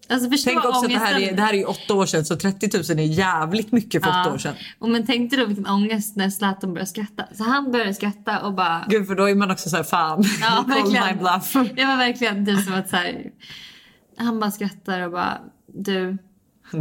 [0.09, 2.37] Alltså Tänk också att det här, är, det här är ju åtta år sedan så
[2.37, 4.33] 30 000 är jävligt mycket för åtta Ja.
[4.35, 4.55] år sedan.
[4.79, 7.25] Och men tänk dig då vilken ångest när Zlatan börjar skratta.
[7.35, 8.85] Så han börjar skratta och bara...
[8.89, 11.19] Gud för då är man också såhär fan, Ja, call my verkligen.
[11.19, 11.53] bluff.
[11.77, 13.31] Det var verkligen typ som att så här,
[14.17, 15.39] Han bara skrattar och bara...
[15.75, 16.19] Du,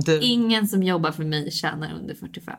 [0.06, 2.56] Du, ingen som jobbar för mig tjänar under 45.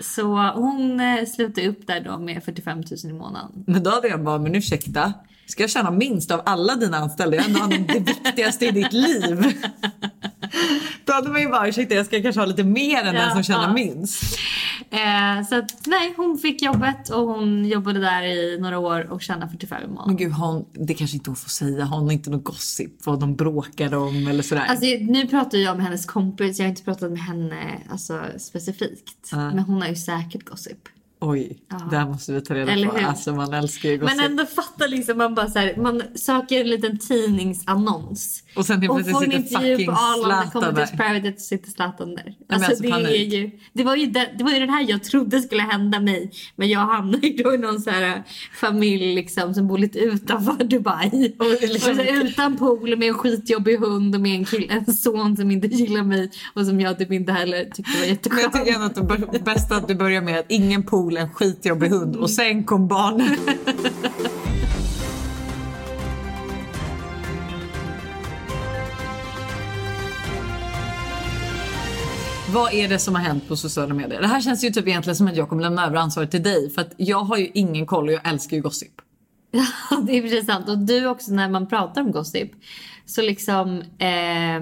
[0.00, 3.64] Så hon eh, slutar upp där då med 45 000 i månaden.
[3.66, 5.12] men då hade jag bara, men ursäkta,
[5.46, 7.36] ska jag tjäna minst av alla dina anställda?
[7.36, 9.52] Jag är ändå det viktigaste i ditt liv.
[11.04, 13.30] Då hade man ju bara, ursäkta jag ska kanske ha lite mer än den Ja,
[13.30, 13.72] som tjänar ja.
[13.72, 14.38] minst.
[14.90, 19.22] Eh, så att, nej, hon fick jobbet och hon jobbade där i några år och
[19.22, 20.04] tjänade 45 i månaden.
[20.06, 21.84] Men gud, hon, det kanske inte hon får säga.
[21.84, 23.06] Har hon inte någon gossip?
[23.06, 24.64] Vad de bråkade om eller sådär?
[24.68, 29.28] Alltså, nu pratar jag med hennes kompis, jag har inte pratat med henne alltså, specifikt.
[29.32, 29.36] Ja.
[29.36, 30.88] Men hon har ju säkert gossip.
[31.22, 31.58] Oj,
[31.90, 32.96] det här måste vi ta reda Eller på.
[32.96, 33.06] hur?
[33.06, 34.16] Alltså man älskar ju gossip.
[34.16, 38.42] Men ändå fatta liksom, man bara så här, man söker en liten tidningsannons.
[38.56, 39.86] Och sen helt Och plötsligt sitter fucking
[40.24, 40.86] Zlatan där.
[40.86, 42.34] Private och sitter Zlatan där.
[42.48, 43.32] Alltså, alltså, det, är panik.
[43.32, 46.30] ju, det, var ju det, det var ju den här jag trodde skulle hända mig.
[46.56, 48.22] Men jag hamnade ju då i någon så här
[48.60, 51.34] familj liksom, som bor lite utanför Dubai.
[51.38, 54.94] Och Och, liksom- så utan pool med en skitjobbig hund och med en, kill, en
[54.94, 56.30] son som inte gillar mig.
[56.54, 59.76] Och som jag typ inte heller tyckte var Men jag tycker ändå att det bästa
[59.76, 63.36] att du börjar med att ingen pool, en skitjobbig hund och sen kom barnen.
[72.52, 74.20] Vad är det som har hänt på sociala medier?
[74.20, 76.70] Det här känns ju typ egentligen som att jag kommer lämna över ansvaret till dig
[76.70, 78.92] för att jag har ju ingen koll och jag älskar ju gossip.
[79.90, 80.68] Ja, det är precis sant.
[80.68, 82.50] Och du också när man pratar om gossip.
[83.06, 83.82] Så liksom...
[83.98, 84.60] eh,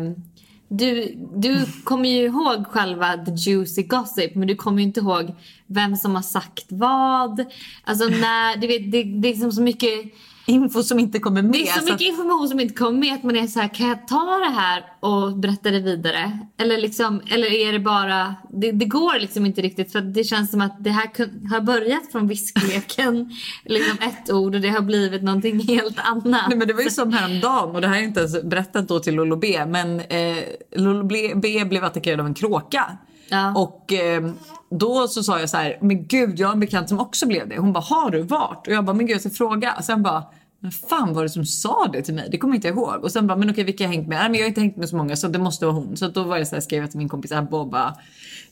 [0.69, 5.35] du, du kommer ju ihåg själva the juicy gossip men du kommer ju inte ihåg
[5.67, 7.45] vem som har sagt vad.
[7.85, 10.13] Alltså när, du vet, det, det är liksom så mycket...
[10.49, 11.53] Info som inte kommer med.
[11.53, 13.69] Det är så mycket att- information som inte kommer med att man är så här,
[13.69, 16.39] kan jag ta det här och berätta det vidare?
[16.59, 20.51] Eller, liksom, eller är det bara, det, det går liksom inte riktigt för det känns
[20.51, 21.11] som att det här
[21.51, 23.31] har börjat från viskleken,
[23.65, 26.49] liksom ett ord och det har blivit någonting helt annat.
[26.49, 29.01] Nej, men det var ju som häromdagen och det här är inte ens berättat då
[29.01, 30.37] till Lolo B men eh,
[30.77, 32.85] Lolo B- B blev attackerad av en kråka.
[33.31, 33.55] Ja.
[33.57, 34.31] Och eh,
[34.71, 37.49] då så sa jag så här, men gud jag har en bekant som också blev
[37.49, 37.59] det.
[37.59, 38.67] Hon bara, har du vart?
[38.67, 39.83] Och jag bara, men gud jag ska fråga.
[39.83, 40.23] Sen bara,
[40.61, 42.29] men fan var det som sa det till mig?
[42.31, 43.05] Det kommer inte jag ihåg.
[43.05, 44.19] Och sen bara, men okej vilka har jag hängt med?
[44.19, 45.97] Nej men jag har inte hängt med så många så det måste vara hon.
[45.97, 47.95] Så då var jag så här, skrev jag till min kompis Abbe och bara,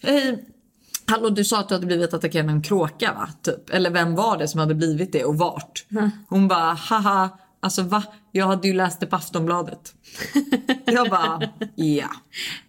[0.03, 0.45] hej
[1.09, 3.29] Hallå du sa att du hade blivit attackerad av en kråka va?
[3.42, 3.71] Typ.
[3.71, 5.85] Eller vem var det som hade blivit det och vart?
[6.29, 7.29] Hon bara haha,
[7.61, 8.03] alltså va?
[8.33, 9.95] Jag hade ju läst det på Aftonbladet.
[10.85, 11.42] jag bara
[11.75, 12.09] ja,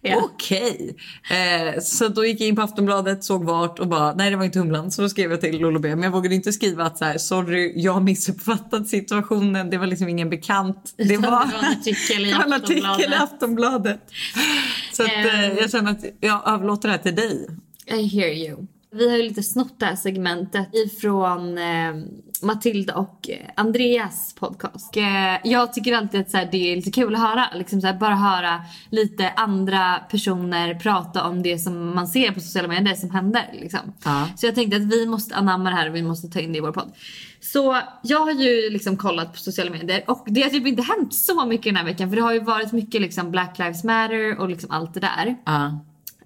[0.02, 0.16] Ja.
[0.22, 0.96] okej.
[1.30, 4.44] Eh, så då gick jag in på Aftonbladet, såg vart och bara nej det var
[4.44, 4.90] inte Humlan.
[4.90, 5.88] Så då skrev jag till Lolo B.
[5.88, 9.70] Men jag vågade inte skriva att så här, sorry jag har missuppfattat situationen.
[9.70, 10.94] Det var liksom ingen bekant.
[10.96, 13.22] Det var, det var en artikel i en artikel i Aftonbladet.
[13.22, 14.00] Aftonbladet.
[14.92, 15.56] Så att, eh, Ehm.
[15.56, 17.46] jag känner att jag överlåter det här till dig.
[17.86, 18.66] I hear you.
[18.90, 21.94] Vi har ju lite snott det här segmentet ifrån eh,
[22.42, 24.96] Matilda och eh, Andreas podcast.
[24.96, 27.44] Eh, jag tycker alltid att så här, det är lite kul att höra.
[27.54, 32.40] Liksom så här, bara höra lite andra personer prata om det som man ser på
[32.40, 33.50] sociala medier, det som händer.
[33.52, 33.80] Liksom.
[34.04, 34.28] Ja.
[34.36, 36.58] Så jag tänkte att vi måste anamma det här och vi måste ta in det
[36.58, 36.92] i vår podd.
[37.40, 41.14] Så jag har ju liksom kollat på sociala medier och det har typ inte hänt
[41.14, 44.38] så mycket den här veckan för det har ju varit mycket liksom Black Lives Matter
[44.40, 45.36] och liksom allt det där.
[45.44, 45.80] Ja.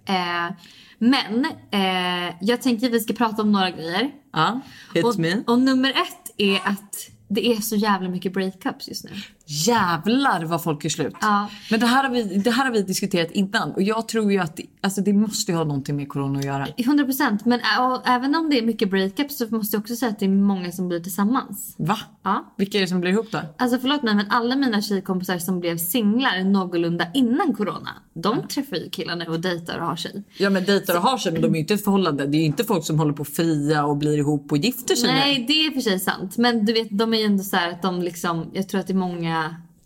[0.05, 0.53] Eh,
[1.03, 4.11] men eh, jag tänker att vi ska prata om några grejer.
[4.33, 4.61] Ja,
[4.95, 5.43] hit Och, me.
[5.47, 9.11] och nummer ett är att det är så jävla mycket breakups just nu.
[9.53, 11.15] Jävlar vad folk är slut.
[11.21, 11.49] Ja.
[11.71, 14.39] Men det här, har vi, det här har vi diskuterat innan och jag tror ju
[14.39, 16.67] att alltså det måste ha någonting med corona att göra.
[16.77, 17.45] 100 procent.
[17.45, 17.61] Men
[18.05, 20.73] även om det är mycket breakups så måste jag också säga att det är många
[20.73, 21.75] som blir tillsammans.
[21.79, 21.99] Va?
[22.23, 22.55] Ja.
[22.57, 23.39] Vilka är det som blir ihop då?
[23.59, 27.91] Alltså förlåt mig men alla mina tjejkompisar som blev singlar någorlunda innan corona.
[28.15, 30.25] De träffar ju killar nu och dejtar och har tjej.
[30.39, 32.27] Ja men dejtar och har sig men de är ju inte ett förhållande.
[32.27, 34.95] Det är ju inte folk som håller på att fria och blir ihop och gifter
[34.95, 35.15] sig nu.
[35.15, 36.37] Nej det är för sig sant.
[36.37, 38.87] Men du vet de är ju ändå så här att de liksom, jag tror att
[38.87, 39.42] det är många,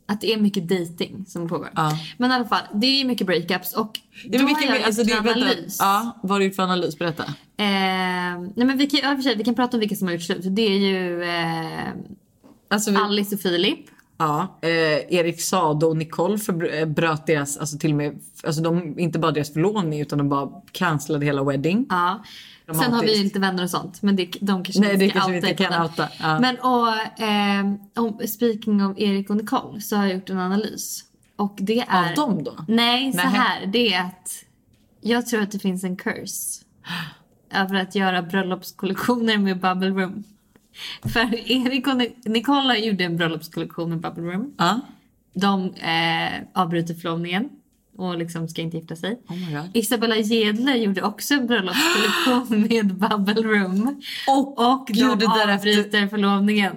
[0.06, 1.70] att det är mycket dating som pågår.
[1.74, 1.98] Ja.
[2.16, 5.02] Men i alla fall, det är mycket breakups och då men har vilka, jag alltså,
[5.02, 5.76] gjort en analys.
[5.80, 6.98] ja, vad har du gjort för analys?
[6.98, 7.22] Berätta.
[7.56, 7.66] Eh,
[8.54, 10.22] nej men vi kan, ja, för sig, vi kan prata om vilka som har gjort
[10.22, 10.40] slut.
[10.42, 11.88] Det är ju eh,
[12.68, 13.78] Alltså, vi, Alice och Filip.
[14.18, 14.68] ja, eh,
[15.14, 19.18] Erik Sade och Nicole för, eh, bröt deras, alltså till och med, alltså de, inte
[19.18, 21.86] bara deras förlovning utan de bara cancellade hela wedding.
[21.90, 22.22] Ja.
[22.74, 24.02] Sen har vi lite vänner och sånt.
[24.02, 26.40] Men det, de kanske Nej, det kanske vi inte kan outa, ja.
[26.40, 31.04] Men och, eh, om, speaking of Erik och Nicole så har jag gjort en analys.
[31.36, 32.08] Och det är...
[32.08, 32.54] Av dem då?
[32.68, 33.66] Nej, så här.
[33.66, 34.44] Det är att
[35.00, 36.64] jag tror att det finns en curse.
[37.50, 40.24] Över att göra bröllopskollektioner med Bubble Room.
[41.12, 44.54] För Erik och Ni- Nicole gjorde en bröllopskollektion med Bubble Room.
[44.58, 44.80] Ja.
[45.34, 47.48] De eh, avbryter förlovningen
[47.98, 49.18] och liksom ska inte gifta sig.
[49.28, 49.64] Oh.
[49.74, 54.00] Isabella Gedler gjorde också en bröllopskollektion med Bubble Room.
[54.28, 55.52] Och, Och de gjorde därefter...
[55.54, 56.72] avbryter förlovningen.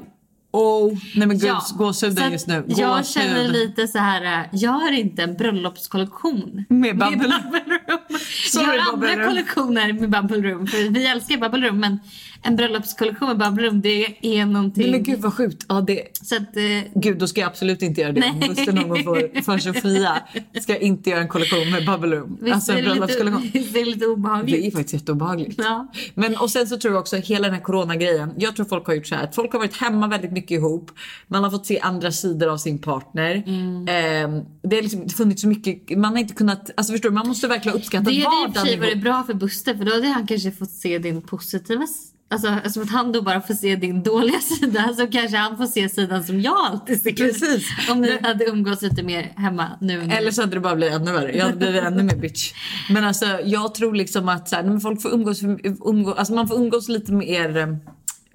[0.51, 2.63] Oh, nej men gud, Ja, gåshuden just nu.
[2.67, 3.05] Jag Gåshud.
[3.05, 4.39] känner lite så här.
[4.39, 7.53] äh, jag har inte en bröllopskollektion Med Bubble Room.
[7.87, 8.19] Room.
[8.47, 9.29] Sorry, jag har Bubble andra Room.
[9.29, 10.67] kollektioner med Bubble Room.
[10.67, 11.99] För vi älskar Bubble Room men
[12.41, 14.05] en bröllopskollektion med Bubble Room det
[14.39, 14.83] är någonting.
[14.83, 15.65] Nej men gud vad sjukt.
[15.69, 16.63] Ja, det, Så att, eh,
[16.95, 18.23] Gud, då ska jag absolut inte göra det.
[18.33, 18.39] Om.
[18.39, 20.17] Buster någon gång får för sig fria
[20.61, 22.37] ska jag inte göra en kollektion med Bubble Room.
[22.41, 23.49] visst, alltså är en det bröllopskollektion.
[23.53, 24.65] visst är det lite Det obehagligt?
[24.65, 25.55] är faktiskt jätteobehagligt.
[25.63, 25.87] Ja.
[26.15, 28.31] Men och sen så tror jag också hela den här coronagrejen.
[28.37, 30.91] Jag tror folk har gjort så här folk har varit hemma väldigt mycket ihop.
[31.27, 33.43] Man har fått se andra sidor av sin partner.
[33.47, 33.81] Mm.
[33.87, 35.97] Eh, det har liksom funnits så mycket.
[35.97, 36.69] Man har inte kunnat.
[36.77, 37.15] Alltså förstår du?
[37.15, 38.85] Man måste verkligen uppskatta Det hade i och för vardagen sig ihop.
[38.85, 41.87] varit bra för Buster för då hade han kanske fått se din positiva
[42.31, 45.65] Alltså eftersom att han då bara får se din dåliga sida så kanske han får
[45.65, 47.11] se sidan som jag alltid ser.
[47.11, 47.67] Precis.
[47.91, 50.01] Om ni hade umgåtts lite mer hemma nu.
[50.01, 51.37] Eller så hade det bara blivit ännu värre.
[51.37, 52.53] Jag hade blivit ännu mer bitch.
[52.89, 55.41] Men alltså jag tror liksom att så här, folk får umgås,
[55.85, 57.67] umgås, alltså man får umgås lite mer eh,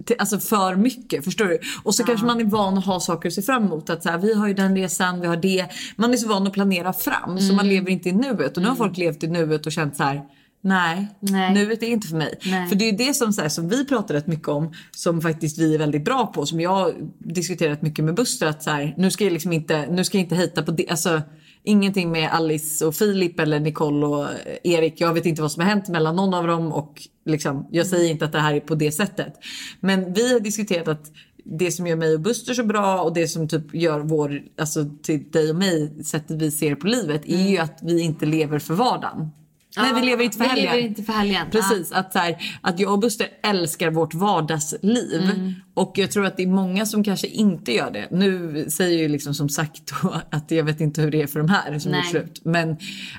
[0.05, 1.59] till, alltså för mycket, förstår du?
[1.83, 3.89] Och så kanske man är van att ha saker att se fram emot.
[3.89, 5.65] Att så här, vi har ju den resan, vi har det.
[5.95, 8.57] Man är så van att planera fram så man lever inte i nuet.
[8.57, 10.21] Och nu har folk levt i nuet och känt så här.
[10.65, 11.53] Nej, Nej.
[11.53, 12.39] nuet är inte för mig.
[12.45, 12.69] Nej.
[12.69, 15.21] För det är ju det som, så här, som vi pratar rätt mycket om, som
[15.21, 18.47] faktiskt vi är väldigt bra på, som jag diskuterat mycket med Buster.
[18.47, 20.89] Att så här, nu ska jag liksom inte, nu ska jag inte hejta på det.
[20.89, 21.21] Alltså,
[21.63, 24.27] ingenting med Alice och Filip eller Nicole och
[24.63, 25.01] Erik.
[25.01, 28.11] Jag vet inte vad som har hänt mellan någon av dem och liksom, jag säger
[28.11, 29.33] inte att det här är på det sättet.
[29.79, 31.11] Men vi har diskuterat att
[31.45, 34.85] det som gör mig och Buster så bra och det som typ gör vår, alltså
[35.03, 38.59] till dig och mig, sättet vi ser på livet är ju att vi inte lever
[38.59, 39.31] för vardagen.
[39.77, 40.75] Nej vi lever inte för vi helgen.
[40.75, 41.47] lever inte för helgen.
[41.51, 45.21] Precis, att, så här, att jag och Buster älskar vårt vardagsliv.
[45.21, 45.53] Mm.
[45.73, 48.07] Och jag tror att det är många som kanske inte gör det.
[48.11, 49.91] Nu säger jag liksom som sagt
[50.29, 52.01] att jag vet inte hur det är för de här som Nej.
[52.01, 52.41] gjort slut.
[52.43, 52.77] Men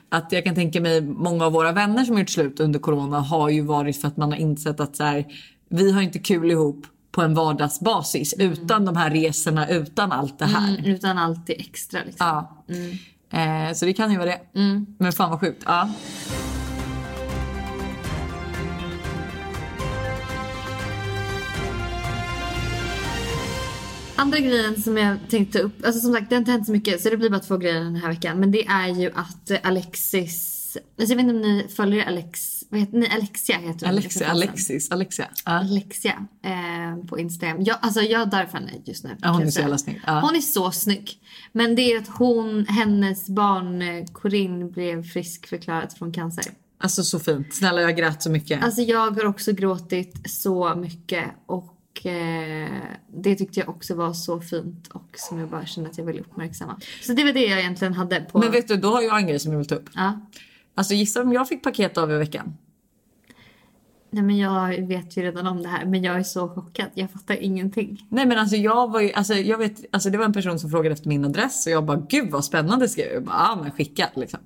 [0.08, 3.48] att jag kan tänka mig många av våra vänner som gjort slut under corona har
[3.48, 5.24] ju varit för att man har insett att så här,
[5.68, 10.44] vi har inte kul ihop på en vardagsbasis utan de här resorna, utan allt det
[10.44, 10.78] här.
[10.78, 12.26] Mm, utan allt det extra liksom.
[12.26, 12.64] Ja.
[13.30, 14.40] Eh, så det kan ju vara det.
[14.98, 15.62] Men fan vad sjukt.
[15.66, 15.90] Ja.
[24.18, 27.00] Andra grejen som jag tänkte upp, alltså som sagt det har inte hänt så mycket
[27.00, 28.40] så det blir bara två grejer den här veckan.
[28.40, 32.55] Men det är ju att eh, Alexis, alltså jag vet inte om ni följer Alex,
[32.68, 33.08] vad heter ni?
[33.08, 33.88] Alexia heter hon.
[33.88, 35.28] Alexia, Alexis, Alexia.
[35.44, 35.52] Ja.
[35.52, 37.62] Alexia eh, på Instagram.
[37.62, 39.16] Jag, alltså jag dör för henne just nu.
[39.20, 40.00] Ja, hon är så jävla snygg.
[40.06, 40.20] Ja.
[40.20, 41.20] Hon är så snygg.
[41.52, 46.44] Men det är att hon, hennes barn eh, Corinne blev friskförklarad från cancer.
[46.78, 47.54] Alltså så fint.
[47.54, 48.64] Snälla jag grät så mycket.
[48.64, 52.70] Alltså jag har också gråtit så mycket och eh,
[53.22, 56.20] det tyckte jag också var så fint och som jag bara kände att jag ville
[56.20, 56.80] uppmärksamma.
[57.02, 58.38] Så det var det jag egentligen hade på...
[58.38, 59.90] Men vet du, då har jag en grej som jag vill ta upp.
[59.94, 60.20] ja.
[60.76, 62.56] Alltså gissa om jag fick paket av i veckan?
[64.10, 66.86] Nej men jag vet ju redan om det här men jag är så chockad.
[66.94, 68.06] Jag fattar ingenting.
[68.08, 70.70] Nej men alltså jag var ju, alltså jag vet, alltså det var en person som
[70.70, 73.24] frågade efter min adress och jag bara gud vad spännande skrev jag.
[73.24, 74.40] Bara, men skicka liksom.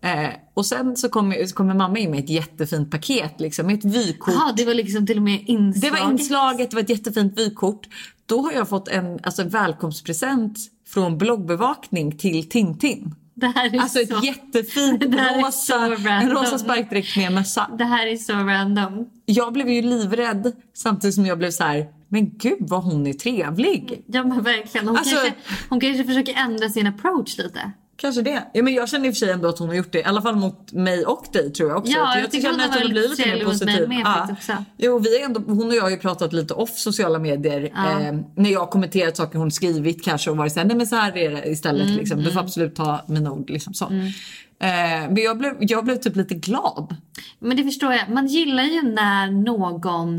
[0.00, 3.84] Eh, och sen så kommer, kommer mamma in med ett jättefint paket liksom med ett
[3.84, 4.34] vykort.
[4.34, 5.94] Jaha det var liksom till och med inslaget.
[5.94, 7.88] Det var inslaget, det var ett jättefint vykort.
[8.26, 13.14] Då har jag fått en alltså, välkomstpresent från bloggbevakning till Tintin.
[13.40, 14.18] Det här är Alltså så...
[14.18, 15.02] ett jättefint
[15.44, 17.70] rosa, en rosa sparkdräkt med mössa.
[17.78, 19.06] Det här är så random.
[19.26, 21.86] Jag blev ju livrädd samtidigt som jag blev så här.
[22.08, 24.02] men gud vad hon är trevlig.
[24.06, 24.88] Ja men verkligen.
[24.88, 25.34] Hon, Alltså- kanske,
[25.68, 27.70] hon kanske försöker ändra sin approach lite.
[27.96, 28.46] Kanske det.
[28.52, 29.98] Ja, men jag känner i och för sig ändå att hon har gjort det.
[29.98, 31.92] I alla fall mot mig och dig tror jag också.
[31.92, 34.52] Ja, Att jag tycker hon att varit blivit lite mot mig med också.
[34.76, 37.64] Jo, vi är ändå, hon och jag har ju pratat lite off sociala medier.
[37.64, 40.96] Eh, när jag har kommenterat saker hon skrivit kanske och varit såhär, nej men så
[40.96, 41.86] här är det istället.
[41.86, 42.22] Mm, liksom.
[42.22, 43.50] Du får absolut ta mina ord.
[43.50, 43.84] Liksom, så.
[43.84, 46.96] Eh, men jag blev, jag blev typ lite glad.
[47.38, 48.08] Men det förstår jag.
[48.08, 50.18] Man gillar ju när någon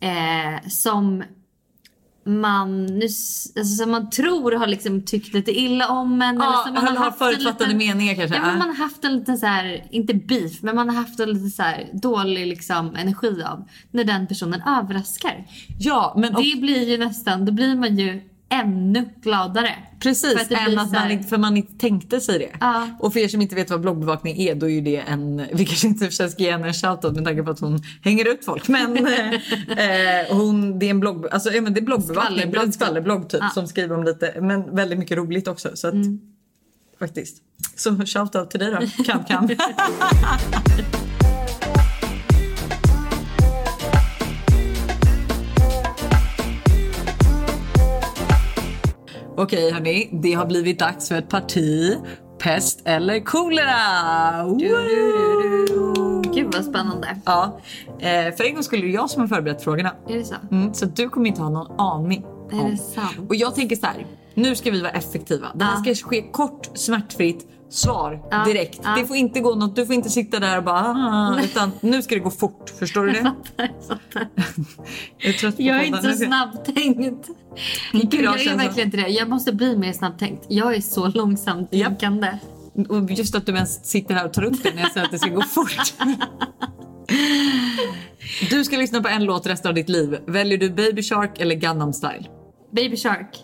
[0.00, 1.22] eh, som
[2.26, 6.36] man, nu, alltså, som man tror har liksom tyckt lite illa om en.
[6.36, 8.36] Ja, som man eller har haft förutfattade meningar kanske.
[8.36, 11.20] Ja, men man har haft en liten så här, inte beef, men man har haft
[11.20, 15.44] en lite så här dålig liksom energi av när den personen överraskar.
[15.78, 19.74] Ja, men och, Det blir ju nästan, då blir man ju ännu gladare.
[19.92, 20.36] För precis.
[20.36, 22.50] att det Än att man inte, för man inte tänkte sig det.
[22.60, 22.88] Ja.
[23.00, 25.46] Och för er som inte vet vad bloggbevakning är, då är det en...
[25.52, 28.28] Vi kanske inte för ska ge henne en shoutout med tanke på att hon hänger
[28.28, 28.68] ut folk.
[28.68, 29.32] Men eh,
[29.78, 31.26] eh, hon, det är en blogg...
[31.30, 32.38] Alltså, ja, men det är bloggbevakning.
[32.38, 33.40] Skvallerblogg En skvallerblogg typ.
[33.42, 33.50] Ja.
[33.54, 35.70] Som skriver om lite, men väldigt mycket roligt också.
[35.74, 35.94] Så att,
[36.98, 37.42] Faktiskt.
[37.76, 39.48] Så shoutout till dig då, Kam Kam.
[49.38, 51.96] Okej hörni, det har blivit dags för ett parti
[52.38, 54.44] pest eller kolera.
[56.34, 57.16] Gud vad spännande.
[57.24, 57.60] Ja,
[57.98, 59.92] eh, för en gång skulle det jag som har förberett frågorna.
[60.08, 60.34] Är det så?
[60.50, 62.24] Mm, så du kommer inte ha någon aning.
[62.52, 62.70] Är om.
[62.70, 63.16] det sant?
[63.28, 65.46] Och jag tänker så här, nu ska vi vara effektiva.
[65.54, 68.80] Det här ska ske kort, smärtfritt, svar Ja, direkt.
[68.84, 68.94] ja.
[68.98, 72.02] Det får inte gå något, du får inte sitta där och bara "Ah", utan nu
[72.02, 72.70] ska det gå fort.
[72.78, 73.20] Förstår du det?
[73.56, 74.28] Fattar, fattar.
[75.18, 77.28] Jag är Jag är inte så snabbtänkt.
[77.92, 79.08] Gud, jag är verkligen inte det.
[79.08, 80.44] Jag måste bli mer snabbtänkt.
[80.48, 82.38] Jag är så långsamt tänkande.
[82.88, 85.12] Och just att du ens sitter här och tar upp det när jag säger att
[85.12, 85.94] det ska gå fort.
[88.50, 90.18] Du ska lyssna på en låt resten av ditt liv.
[90.26, 92.24] Väljer du Baby Shark eller Gangnam Style?
[92.72, 93.36] Baby Shark.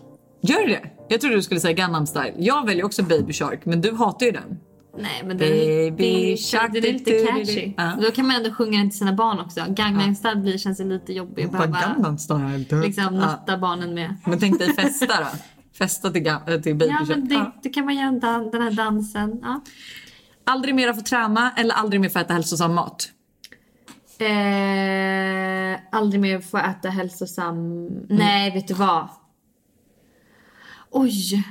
[0.43, 0.83] Gör du det?
[1.09, 2.35] Jag trodde du skulle säga Gangnam Style.
[2.38, 4.59] Jag väljer också Baby Shark, men du hatar ju den.
[4.99, 6.73] Nej men Baby Baby Shark.
[6.73, 7.73] Det är lite catchy.
[7.77, 7.93] Ja.
[8.03, 9.65] Då kan man ändå sjunga den till sina barn också.
[9.69, 12.65] Gangnam Style blir, känns lite jobbig att behöva Gangnam Style.
[12.71, 12.81] du.
[12.83, 14.17] liksom, natta barnen med.
[14.27, 15.27] Men tänk dig festa då.
[15.79, 17.09] Festa till, äh, till Baby Ja Shark.
[17.09, 19.38] men det, det kan man göra dan- den här dansen.
[19.43, 19.61] Ja.
[20.47, 23.09] Aldrig mer få träna eller aldrig mer få äta hälsosam mat?
[24.19, 27.87] Eh, aldrig mer få äta hälsosam...
[28.09, 29.09] Nej, vet du vad?
[30.93, 31.45] Oj!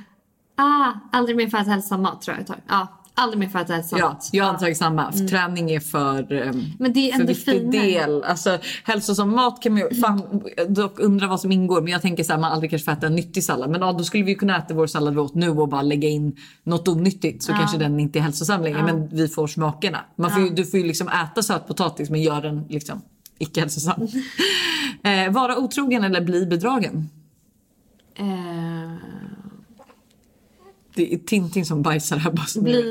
[0.56, 2.58] Ah, aldrig mer få äta hälsosam mat tror jag jag.
[2.68, 4.30] Ja, aldrig mer få äta hälsosam Ja, mat.
[4.32, 5.12] jag har tagit samma.
[5.12, 7.86] För Träning är för, um, Men det är för viktig finare.
[7.86, 8.24] del.
[8.24, 11.82] Alltså, hälsosam mat kan man ju fan, dock undra vad som ingår.
[11.82, 13.70] Men jag tänker så här, man aldrig kanske får äta en nyttig sallad.
[13.70, 15.82] Men ja, då skulle vi ju kunna äta vår sallad vi åt nu och bara
[15.82, 17.44] lägga in något onyttigt.
[17.44, 18.84] Så kanske den inte är hälsosam längre.
[18.84, 20.00] Men vi får smakerna.
[20.16, 23.02] Man får ju, du får ju liksom äta sötpotatis men gör den liksom
[23.38, 24.08] icke hälsosam.
[25.04, 27.10] eh, vara otrogen eller bli bedragen?
[28.16, 28.26] Eh,
[31.10, 32.46] Det är Tintin som bajsar här bara.
[32.46, 32.82] så- bli...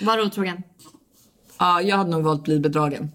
[0.00, 0.62] Eh, vara otrogen.
[1.58, 3.10] Ja, jag hade nog valt bli bedragen.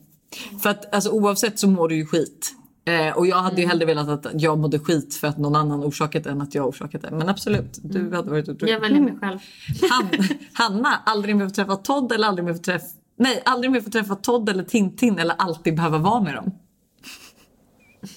[0.62, 2.54] För att alltså, oavsett så mår du ju skit.
[2.86, 3.62] Eh, och jag hade Mm.
[3.62, 6.56] ju hellre velat att jag mådde skit för att någon annan orsakat det än att
[6.56, 7.12] jag orsakat det.
[7.12, 8.14] Men absolut, du Mm.
[8.14, 8.74] hade varit otrogen.
[8.74, 9.40] Jag väljer mig själv.
[9.92, 10.10] Han,
[10.54, 12.86] Hanna, aldrig mer få träffa Todd eller aldrig mer få träffa...
[13.20, 16.52] Nej, aldrig mer få träffa Todd eller Tintin eller alltid behöva vara med dem.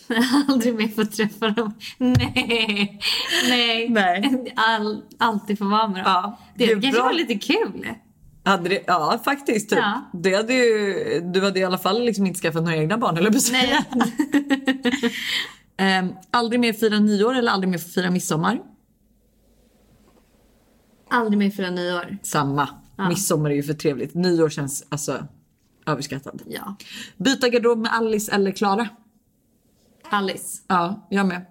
[0.48, 1.74] Aldrig mer få träffa dem.
[1.98, 3.00] Nej.
[3.48, 3.88] Nej.
[3.88, 4.52] Nej.
[4.56, 6.12] All, alltid få vara med dem.
[6.12, 7.02] Ja, det det är kanske bra.
[7.02, 7.88] var lite kul.
[8.44, 9.70] Hade det, ja, faktiskt.
[9.70, 9.78] Typ.
[9.78, 10.10] Ja.
[10.12, 13.52] Det hade ju, du hade i alla fall liksom inte skaffat några egna barn, eller
[15.78, 16.00] Nej.
[16.02, 18.60] um, Aldrig mer fira nyår eller aldrig mer fira midsommar?
[21.10, 22.18] Aldrig mer fira nyår.
[22.22, 22.68] Samma.
[23.08, 24.14] Midsommar är ju för trevligt.
[24.14, 25.26] Nyår känns alltså
[25.86, 26.42] överskattad.
[26.46, 26.76] Ja.
[27.16, 28.88] Byta garderob med Alice eller Klara?
[30.10, 30.62] Alice.
[30.68, 31.46] Ja, jag med.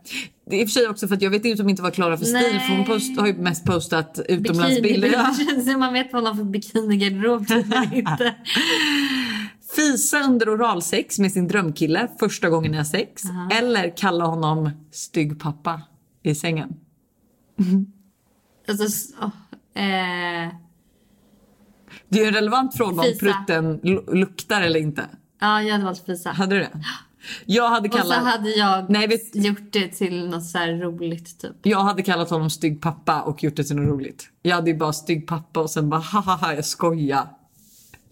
[0.49, 1.93] Det är i och för sig också för att jag vet inte om inte vad
[1.93, 2.59] Klara för stil Nej.
[2.59, 5.09] för hon post, har ju mest postat utomlandsbilder.
[5.67, 5.77] Ja.
[5.77, 7.45] Man vet vad man har för bikinigarderob
[7.93, 8.35] inte.
[9.75, 13.21] Fisa under oralsex med sin drömkille första gången ni har sex.
[13.51, 15.81] Eller kalla honom stygg pappa
[16.23, 16.73] i sängen.
[18.69, 20.49] Alltså, åh, eh,
[22.09, 23.19] Det är ju en relevant fråga om Fisa.
[23.19, 25.05] prutten lu- luktar eller inte.
[25.41, 26.29] ja, jag hade valt fisa.
[26.31, 26.81] Hade du det?
[27.45, 30.73] Jag hade Och så kallat, hade jag Nej, vet- gjort det till något så här
[30.73, 31.51] roligt typ.
[31.63, 34.29] jag hade kallat honom stygg pappa och gjort det till något roligt.
[34.41, 37.27] Jag hade ju bara stygg pappa och sen bara haha jag skojar.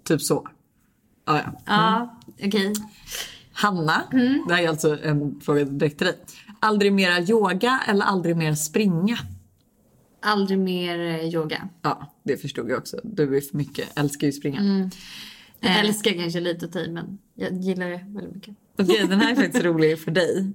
[0.04, 0.48] Typ så.
[1.26, 1.52] Ja, ja.
[1.66, 2.74] Ja, okej.
[3.54, 4.46] Hanna, Mm.
[4.48, 6.16] det här är alltså en fråga direkt till dig.
[6.60, 9.18] Aldrig mera yoga eller aldrig mer springa?
[10.22, 11.70] Aldrig mer eh, yoga.
[11.82, 13.00] Ja, det förstod jag också.
[13.04, 14.60] Du är för mycket, älskar ju springa.
[14.60, 14.90] Mm.
[15.60, 15.80] Jag Eh.
[15.80, 18.56] älskar kanske lite att ta i men jag gillar det väldigt mycket.
[18.80, 20.54] Okej, den här är faktiskt rolig för dig.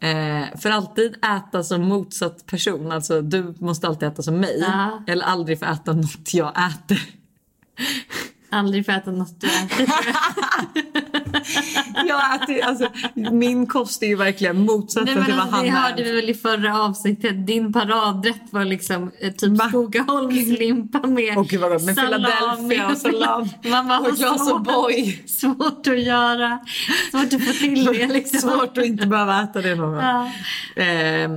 [0.00, 2.92] Eh, för alltid äta som motsatt person.
[2.92, 4.58] Alltså du måste alltid äta som mig.
[4.60, 5.04] Ja.
[5.06, 7.00] Eller aldrig få äta något jag äter.
[8.52, 9.86] Aldrig få äta något du äter.
[12.54, 15.82] Ju- alltså, min kost är ju verkligen motsatsen Nej, men till vad alltså, det han
[15.84, 16.04] hörde är.
[16.04, 17.46] vi väl i förra avsnittet.
[17.46, 19.68] Din paradrätt var liksom eh, typ Va?
[19.68, 21.82] Skogaholmslimpa med Åh, gud, vad.
[21.84, 23.48] Med Philadelphia och salam.
[23.70, 25.26] Man bara, Och glas svårt, O'boy.
[25.26, 26.58] svårt att göra.
[27.10, 28.40] Svårt att få till det liksom.
[28.40, 30.00] Svårt att inte behöva äta det någon gång.
[30.76, 30.82] Ja.
[30.82, 31.30] Eh,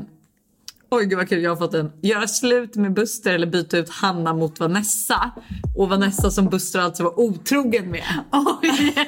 [0.96, 1.92] oj gud vad kul, jag har fått en.
[2.02, 5.32] Göra slut med Buster eller byta ut Hanna mot Vanessa.
[5.78, 8.04] Och Vanessa som Buster alltså var otrogen med.
[8.32, 8.96] Oj.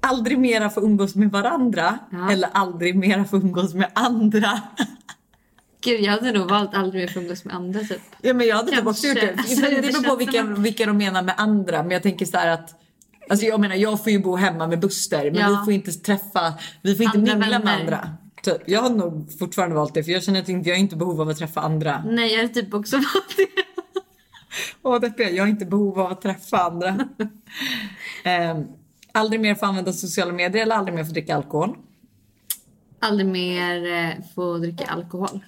[0.00, 2.30] Aldrig mera få umgås med varandra Ja.
[2.32, 4.60] eller aldrig mera få umgås med andra.
[5.84, 8.00] Gud, jag hade nog valt aldrig mer få umgås med andra typ.
[8.22, 9.34] Ja men jag hade typ också gjort det.
[9.38, 11.82] Alltså, det beror på vilka, som vilka de menar med andra.
[11.82, 12.74] Men jag tänker så att
[13.30, 15.48] Alltså jag menar jag får ju bo hemma med Buster men Ja.
[15.48, 18.10] vi får inte träffa, vi får inte Andra mingla med andra.
[18.48, 18.62] Typ.
[18.66, 21.28] Jag har nog fortfarande valt det för jag känner att jag har inte behov av
[21.28, 22.02] att träffa andra.
[22.06, 23.48] Nej, jag hade typ också valt det.
[24.82, 26.98] Åh deppiga, jag har inte behov av att träffa andra.
[28.24, 28.64] Ehm,
[29.12, 31.76] aldrig mer få använda sociala medier eller aldrig mer få dricka alkohol.
[33.00, 35.40] Aldrig mer eh, få dricka alkohol.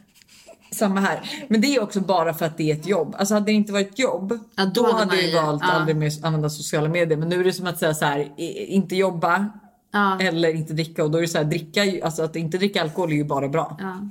[0.72, 1.46] Samma här.
[1.48, 3.14] Men det är också bara för att det är ett jobb.
[3.18, 5.72] Alltså hade det inte varit jobb, Ja, då då, hade jag ju valt ja.
[5.72, 7.18] aldrig mer använda sociala medier.
[7.18, 8.40] Men nu är det som att säga så här,
[8.70, 9.50] inte jobba
[9.90, 10.20] Ja.
[10.20, 11.04] eller inte dricka.
[11.04, 13.48] Och då är det så här, dricka, alltså att inte dricka alkohol är ju bara
[13.48, 13.76] bra.
[13.80, 14.10] Ja.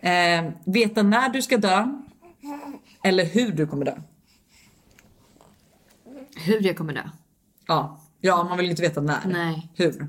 [0.00, 1.88] Ehm, veta när du ska dö
[3.04, 3.94] eller hur du kommer dö.
[6.36, 7.02] Hur jag kommer dö.
[7.66, 9.26] Ja, ja man vill ju inte veta när.
[9.26, 9.68] Nej.
[9.74, 10.08] Hur.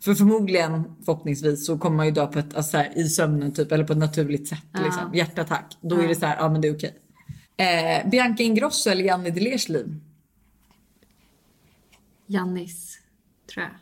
[0.00, 3.52] För förmodligen, förhoppningsvis, så kommer man ju dö på ett, alltså så här, i sömnen
[3.52, 4.64] typ, eller på ett naturligt sätt.
[4.84, 5.14] Liksom.
[5.14, 5.76] Hjärtattack.
[5.80, 6.96] Då är det så här, ja men det är okej.
[7.56, 10.00] Eh, Bianca Ingrosso eller Janne Delers liv?
[12.26, 12.98] Jannis,
[13.52, 13.72] tror jag.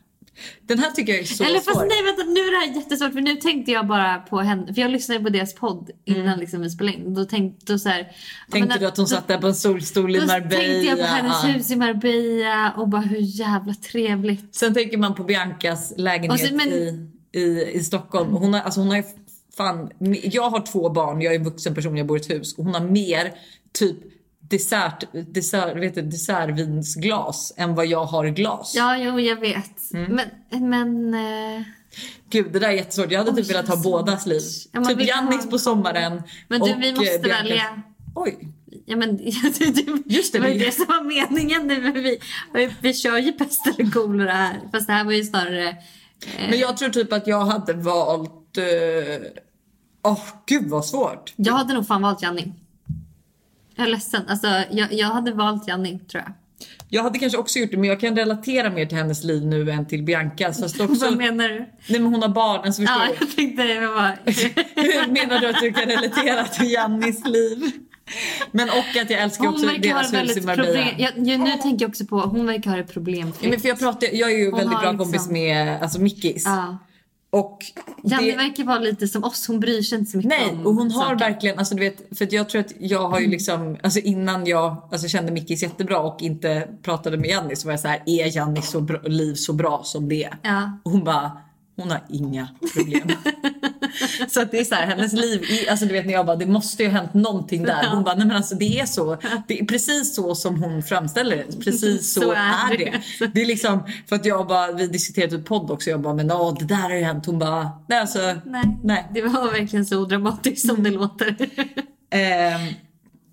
[0.66, 1.72] Den här tycker jag är så Eller svår.
[1.72, 4.74] fast nej vänta nu är det här jättesvårt för nu tänkte jag bara på henne.
[4.74, 7.14] För jag lyssnade på deras podd innan liksom vi spelade in.
[7.14, 8.09] Då tänkte då så här,
[8.51, 10.51] Tänkte men du att hon då- satt där på en solstol i Då Marbella?
[10.51, 14.55] tänkte jag på hennes hus i Marbella och bara hur jävla trevligt.
[14.55, 18.30] Sen tänker man på Biancas lägenhet så- men- i, i, i Stockholm.
[18.32, 19.05] Hon har, alltså hon har
[19.57, 19.91] fan,
[20.22, 22.59] jag har två barn, jag är en vuxen person, jag bor i ett hus.
[22.59, 23.32] Och hon har mer
[23.72, 23.97] typ
[24.49, 28.72] dessert, dessert, vet du, dessertvinsglas än vad jag har glas.
[28.76, 29.92] Ja, jo jag vet.
[29.95, 30.20] Mm.
[30.51, 31.62] Men, men eh,
[32.30, 33.11] Gud det där är jättesvårt.
[33.11, 34.42] Jag hade Oj, typ velat ha bådas liv.
[34.72, 36.22] Ja, typ Jannis ha- på sommaren.
[36.49, 37.82] Men du, och, vi måste eh, Biancas- välja.
[38.14, 38.49] Oj.
[38.86, 39.18] Ja men
[40.07, 41.90] Just det, det var ju det- som var meningen nu.
[42.55, 44.61] Vi, vi kör ju pest eller kolera här.
[44.72, 45.68] Fast det här var ju snarare...
[45.68, 48.59] Eh, Men jag tror typ att jag hade valt...
[48.59, 48.64] eh,
[50.07, 51.32] Åh gud vad svårt.
[51.36, 52.53] jag hade nog fan valt Janni.
[53.77, 54.22] Jag är ledsen.
[54.29, 56.33] Alltså, jag, jag hade valt Janni tror jag.
[56.89, 59.70] Jag hade kanske också gjort det men jag kan relatera mer till hennes liv nu
[59.70, 60.61] än till Biancas.
[60.61, 61.66] Fast också, Vad nej menar du?
[61.93, 63.81] men hon har barnen så förstår Ja, jag tänkte det.
[63.81, 64.16] Bara...
[64.75, 67.70] Hur menar du att du kan relatera till Jannis liv?
[68.53, 70.81] Men och att jag älskar också deras hus i Marbella.
[70.99, 73.43] Jag, jag, nu tänker jag också på, hon verkar ha det problemfritt.
[73.43, 76.01] Ja, men för jag, pratar, jag är ju Hon väldigt bra liksom- kompis med alltså
[76.01, 76.43] Mickis.
[76.47, 76.79] Ja.
[77.35, 77.59] Och
[78.03, 80.66] Janne det, verkar vara lite som oss, hon bryr sig inte så mycket nej, om
[80.66, 81.18] och hon har saker.
[81.18, 84.89] verkligen, alltså du vet, för jag tror att jag har ju liksom, alltså innan jag
[84.93, 88.37] alltså, kände Mickis jättebra och inte pratade med Janni så var jag så här, är
[88.37, 90.37] Jannis så bra, liv så bra som det är?
[90.43, 90.78] Ja.
[90.85, 91.32] Och hon bara,
[91.76, 93.09] hon har inga problem.
[94.28, 96.47] så att det är så här, hennes liv, alltså du vet när jag bara, det
[96.47, 97.86] måste ju ha hänt någonting där.
[97.88, 99.16] Hon bara, nej men alltså det är så,
[99.49, 101.64] det är precis så som hon framställer det.
[101.64, 103.01] Precis så, Så är, det.
[103.18, 103.26] det.
[103.34, 106.30] Det är liksom, för att jag bara, vi diskuterade ett podd också, jag bara, men
[106.30, 107.26] åh det där har ju hänt.
[107.26, 108.64] Hon bara, nej alltså, Nej.
[108.84, 109.09] nej.
[109.14, 111.36] Det var verkligen så odramatiskt som det låter.
[112.11, 112.61] Ehm,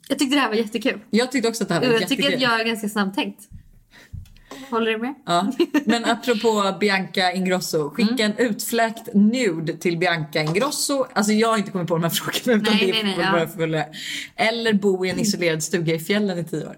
[0.07, 0.99] jag tyckte det här var jättekul.
[1.09, 2.36] jag tyckte också att det här var Jag tycker jättekul.
[2.45, 3.39] att jag är ganska snabbtänkt.
[4.72, 5.13] Håller du med?
[5.26, 5.51] Ja.
[5.86, 8.38] Men apropå Bianca Ingrosso, skicka Mm.
[8.38, 11.05] en utfläkt nude till Bianca Ingrosso.
[11.13, 13.47] Alltså jag har inte kommit på de här frågorna utan Nej, det nej, nej, våra
[13.47, 13.86] följare.
[14.36, 16.76] Eller bo i en isolerad stuga i fjällen i tio år.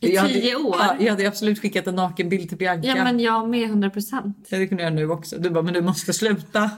[0.00, 0.76] I Jag tio hade, år?
[0.78, 2.88] Ja, jag hade absolut skickat en nakenbild till Bianca.
[2.88, 4.46] Ja men jag med 100 procent.
[4.48, 5.36] Ja, Det kunde jag nu också.
[5.38, 6.70] Du bara, men du måste sluta.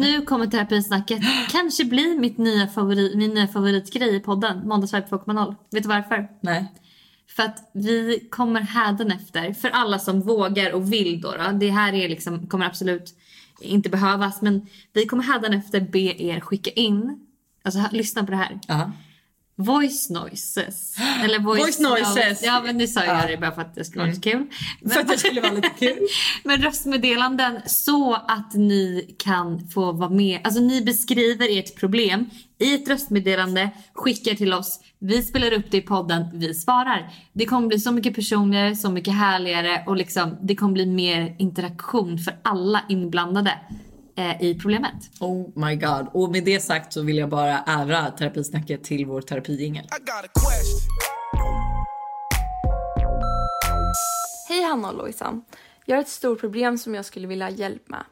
[0.00, 4.68] Nu kommer terapisnacket kanske bli mitt nya favorit, min nya favoritgrej i podden.
[4.68, 5.54] Måndagsvibe 2.0.
[5.70, 6.28] Vet du varför?
[6.40, 6.72] Nej.
[7.28, 11.92] För att vi kommer hädanefter, för alla som vågar och vill då, då det här
[11.92, 13.14] är liksom, kommer absolut
[13.60, 17.26] inte behövas, men vi kommer hädanefter be er skicka in,
[17.62, 18.92] alltså lyssna på det här, Aha.
[19.56, 20.96] Voice noises.
[21.24, 22.42] Eller voice, Voice noises.
[22.42, 23.18] Ja men nu sa jag Ja.
[23.18, 23.30] Mm.
[23.30, 24.46] det bara för att det skulle vara lite kul.
[24.92, 25.98] För att det skulle vara lite kul.
[26.44, 30.40] Men röstmeddelanden så att ni kan få vara med.
[30.44, 34.80] Alltså ni beskriver ert problem i ett röstmeddelande, skickar till oss.
[34.98, 37.10] Vi spelar upp det i podden, vi svarar.
[37.32, 41.36] Det kommer bli så mycket personligare, så mycket härligare och liksom, det kommer bli mer
[41.38, 43.58] interaktion för alla inblandade
[44.16, 44.94] eh, i problemet.
[45.20, 46.08] Oh my god.
[46.12, 49.78] Och med det sagt så vill jag bara ära terapisnacket till vår question.
[54.48, 55.44] Hej Hanna och Lojsan.
[55.84, 58.04] Jag har ett stort problem som jag skulle vilja ha hjälp med.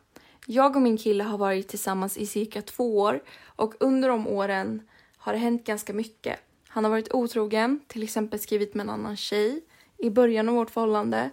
[0.46, 4.82] Jag och min kille har varit tillsammans i cirka två år och under de åren
[5.16, 6.38] har det hänt ganska mycket.
[6.68, 9.60] Han har varit otrogen, till exempel skrivit med en annan tjej
[9.98, 11.30] i början av vårt förhållande.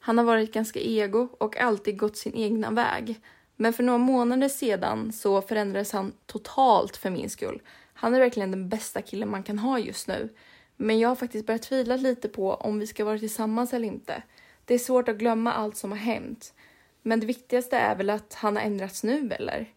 [0.00, 3.20] Han har varit ganska ego och alltid gått sin egna väg.
[3.56, 7.62] Men för några månader sedan så förändrades han totalt för min skull.
[7.94, 10.28] Han är verkligen den bästa killen man kan ha just nu.
[10.76, 14.22] Men jag har faktiskt börjat tvivla lite på om vi ska vara tillsammans eller inte.
[14.64, 16.54] Det är svårt att glömma allt som har hänt.
[17.02, 19.72] Men det viktigaste är väl att han har ändrats nu, eller?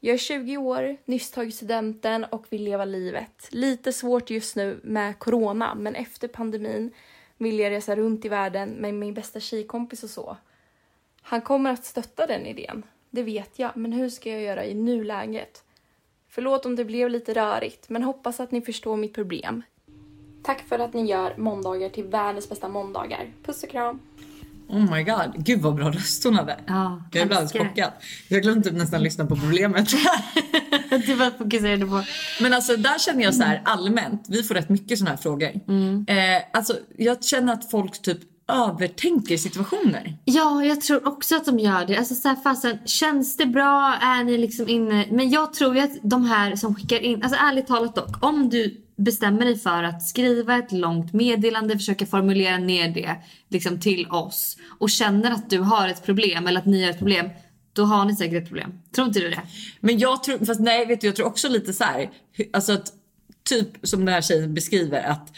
[0.00, 3.48] Jag är 20 år, nyss tagit studenten och vill leva livet.
[3.50, 6.90] Lite svårt just nu med corona, men efter pandemin
[7.36, 10.36] vill jag resa runt i världen med min bästa tjejkompis och så.
[11.22, 14.74] Han kommer att stötta den idén, det vet jag, men hur ska jag göra i
[14.74, 15.62] nuläget?
[16.28, 19.62] Förlåt om det blev lite rörigt, men hoppas att ni förstår mitt problem.
[20.42, 23.32] Tack för att ni gör måndagar till världens bästa måndagar.
[23.42, 24.00] Puss och kram!
[24.68, 25.32] Oh my god.
[25.36, 26.60] Gud vad bra röst hon hade.
[26.66, 27.68] Ja, jag älskar det.
[27.68, 27.92] chockad.
[28.28, 29.88] Jag glömde typ nästan lyssna på problemet.
[31.06, 32.04] Du bara fokuserade på...
[32.40, 35.50] Men alltså där känner jag så här allmänt, vi får rätt mycket såna här frågor.
[35.68, 36.06] Mm.
[36.08, 38.18] Eh, alltså jag känner att folk typ
[38.48, 40.18] övertänker situationer.
[40.24, 41.96] Ja, jag tror också att de gör det.
[41.96, 43.94] Alltså så här, fasen, känns det bra?
[44.00, 45.06] Är ni liksom inne?
[45.10, 48.48] Men jag tror ju att de här som skickar in, alltså ärligt talat dock, om
[48.48, 53.16] du bestämmer dig för att skriva ett långt meddelande, försöka formulera ner det
[53.48, 56.98] liksom till oss och känner att du har ett problem eller att ni har ett
[56.98, 57.30] problem,
[57.72, 58.72] då har ni säkert ett problem.
[58.94, 59.42] Tror inte du det?
[59.80, 62.10] Men jag tror, fast nej vet du jag tror också lite så här,
[62.52, 62.92] alltså att
[63.48, 65.32] typ som den här tjejen beskriver att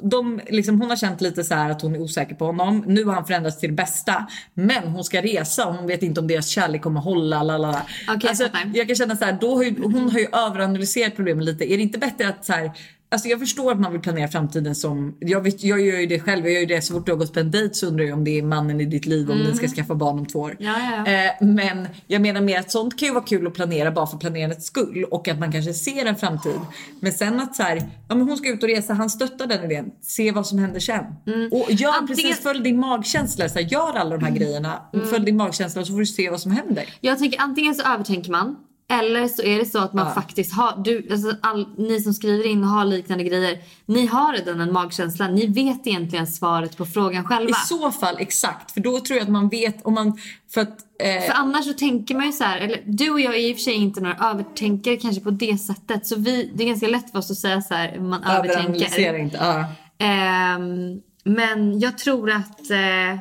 [0.00, 2.84] de, liksom, hon har känt lite så att hon är osäker på honom.
[2.86, 4.26] Nu har han förändrats till det bästa.
[4.54, 7.42] Men hon ska resa och hon vet inte om deras kärlek kommer hålla.
[7.42, 7.82] Lalala.
[8.06, 11.44] jag alltså, jag kan känna så här, då har ju, hon har ju överanalyserat problemet
[11.44, 11.72] lite.
[11.72, 12.72] Är det inte bättre att så här,
[13.10, 16.20] Alltså jag förstår att man vill planera framtiden som, jag, vet, jag gör ju det
[16.20, 18.04] själv, jag gör ju det så fort du har gått på en dejt så undrar
[18.04, 20.38] jag om det är mannen i ditt liv om ni ska skaffa barn om två
[20.38, 20.50] år.
[20.60, 20.64] Mm.
[20.64, 21.26] Ja, ja, ja.
[21.26, 24.18] Eh, men jag menar mer att sånt kan ju vara kul att planera bara för
[24.18, 26.52] planerandets skull och att man kanske ser en framtid.
[27.00, 27.76] Men sen att så här,
[28.08, 29.90] ja men hon ska ut och resa, han stöttar den idén.
[30.02, 31.04] Se vad som händer sen.
[31.52, 33.48] Och gör Antingen- precis, följ din magkänsla.
[33.48, 36.40] Så här, gör alla de här grejerna, följ din magkänsla så får du se vad
[36.40, 36.84] som händer.
[37.00, 38.56] Jag tänker antingen så övertänker man
[38.90, 40.14] Eller så är det så att man Ja.
[40.14, 44.32] faktiskt har, du, alltså all, ni som skriver in och har liknande grejer, ni har
[44.32, 45.28] redan en magkänsla.
[45.28, 47.50] Ni vet egentligen svaret på frågan själva.
[47.50, 50.18] I så fall exakt, för då tror jag att man vet om man...
[50.50, 50.78] För att...
[51.00, 53.52] Eh, För annars så tänker man ju så här, eller du och jag är i
[53.52, 56.06] och för sig inte några övertänkare kanske på det sättet.
[56.06, 59.18] Så vi, det är ganska lätt för oss att säga så här, man övertänker.
[59.18, 59.36] inte.
[59.36, 59.64] Ja.
[60.06, 63.18] Ehm, men jag tror att, eh,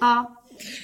[0.00, 0.36] ja.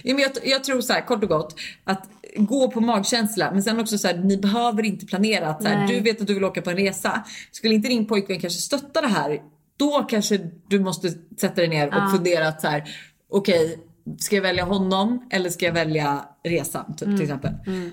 [0.02, 1.54] Jag, jag tror så här kort och gott
[1.84, 5.68] att gå på magkänsla men sen också så här, ni behöver inte planera att så
[5.68, 7.24] här, du vet att du vill åka på en resa.
[7.50, 9.40] Skulle inte din pojkvän kanske stötta det här
[9.76, 11.10] då kanske du måste
[11.40, 12.10] sätta dig ner och Ja.
[12.16, 12.84] fundera att så här
[13.30, 13.78] okej
[14.18, 17.16] ska jag välja honom eller ska jag välja resan typ, Mm.
[17.18, 17.52] till exempel.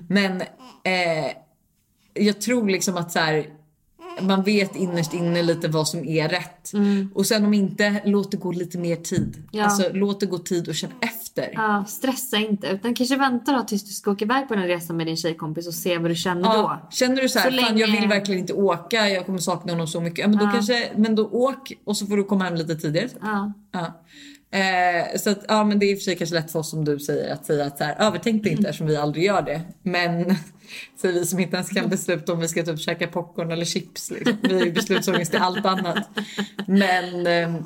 [0.10, 0.42] Men
[0.84, 1.32] eh,
[2.14, 3.46] jag tror liksom att så här
[4.22, 6.72] man vet innerst inne lite vad som är rätt.
[7.14, 9.36] Och sen om inte, låt det gå lite mer tid.
[9.36, 9.48] Mm.
[9.52, 9.64] Ja.
[9.64, 11.50] Alltså låt det gå tid och känn efter.
[11.54, 14.98] Ja, stressa inte utan kanske vänta då tills du ska åka iväg på den resan
[14.98, 16.48] med din tjejkompis och se vad du känner då.
[16.56, 19.40] Ja, känner du så här, Så fan jag länge- vill verkligen inte åka, jag kommer
[19.40, 20.20] sakna honom så mycket.
[20.20, 23.10] Ja, men, då kanske, men då åk och så får du komma hem lite tidigare.
[23.22, 24.02] Ja.
[24.56, 26.70] Eh, så att, ja men det är i och för sig kanske lätt för oss
[26.70, 28.70] som du säger att säga att så här, övertänk det inte Mm.
[28.70, 29.62] eftersom vi aldrig gör det.
[29.84, 30.36] Men
[31.02, 34.12] säger vi som inte ens kan besluta om vi ska typ käka popcorn eller chips.
[34.12, 34.38] Liksom.
[34.42, 36.10] Vi är beslutsångest i allt annat.
[36.68, 37.66] Men ehm,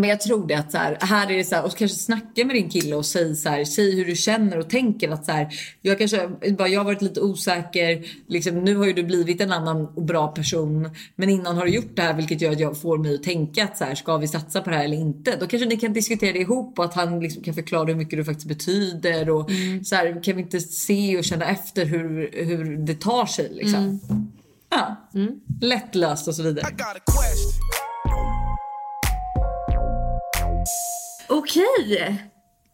[0.00, 2.44] men jag tror det att så här, här är det så här, och kanske snacka
[2.44, 5.32] med din kille och säg så här, säg hur du känner och tänker att så
[5.32, 5.48] här,
[5.82, 6.28] jag kanske
[6.58, 10.02] bara, jag har varit lite osäker, liksom, nu har ju du blivit en annan och
[10.02, 13.14] bra person, men innan har du gjort det här vilket gör att jag får mig
[13.14, 15.36] att tänka att så här, ska vi satsa på det här eller inte?
[15.36, 18.18] Då kanske ni kan diskutera det ihop och att han liksom kan förklara hur mycket
[18.18, 19.50] du faktiskt betyder och
[19.84, 24.00] så här, kan vi inte se och känna efter hur, hur det tar sig liksom.
[24.70, 25.08] Ja,
[25.60, 26.66] lättlöst och så vidare.
[31.30, 32.24] Okej!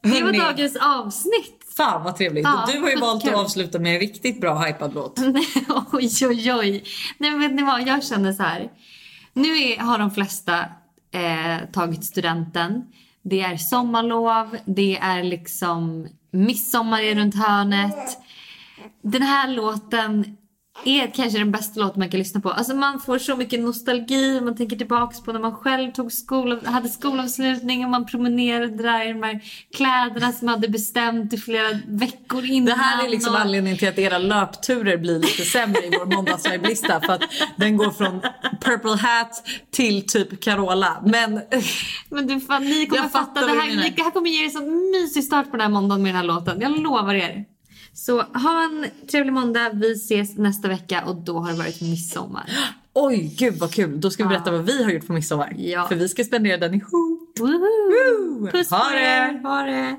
[0.02, 1.62] Det var dagens avsnitt.
[1.76, 2.44] Fan vad trevligt.
[2.44, 5.18] Ja, du har ju valt att avsluta med en riktigt bra hypad låt.
[5.92, 6.84] oj, oj, oj.
[7.18, 7.88] Nej, vet ni vad?
[7.88, 8.70] Jag känner så här.
[9.32, 10.58] Nu är, har de flesta
[11.12, 12.84] eh, tagit studenten.
[13.22, 14.56] Det är sommarlov.
[14.64, 18.18] Det är liksom midsommar är runt hörnet.
[19.02, 20.36] Den här låten
[20.84, 22.50] är kanske den bästa låten man kan lyssna på.
[22.50, 24.40] Alltså man får så mycket nostalgi.
[24.40, 29.08] Man tänker tillbaks på när man själv tog skol, hade skolavslutning och man promenerade där
[29.08, 29.40] i de här
[29.76, 32.66] kläderna som man hade bestämt i flera veckor innan.
[32.78, 36.16] Det här är liksom och- anledningen till att era löpturer blir lite sämre i vår
[36.16, 37.00] måndagsvibe-lista.
[37.00, 37.22] För att
[37.56, 38.20] den går från
[38.60, 41.02] Purple Hat till typ Carola.
[41.06, 41.40] Men
[42.10, 43.40] Men du, fan, ni kommer fatta.
[43.40, 46.02] Det här, det här kommer ge er en sån mysig start på den här måndagen
[46.02, 46.60] med den här låten.
[46.60, 47.44] Jag lovar er.
[47.96, 49.70] Så ha en trevlig måndag.
[49.72, 52.50] Vi ses nästa vecka och då har det varit midsommar.
[52.92, 54.00] oj gud vad kul.
[54.00, 55.54] Då ska vi berätta vad vi har gjort på midsommar.
[55.58, 55.88] Ja.
[55.88, 57.38] För vi ska spendera den ihop.
[57.38, 57.58] Woho!
[57.58, 58.50] Woo!
[58.50, 59.00] Puss Ha på det!
[59.00, 59.42] er!
[59.42, 59.96] Ha det!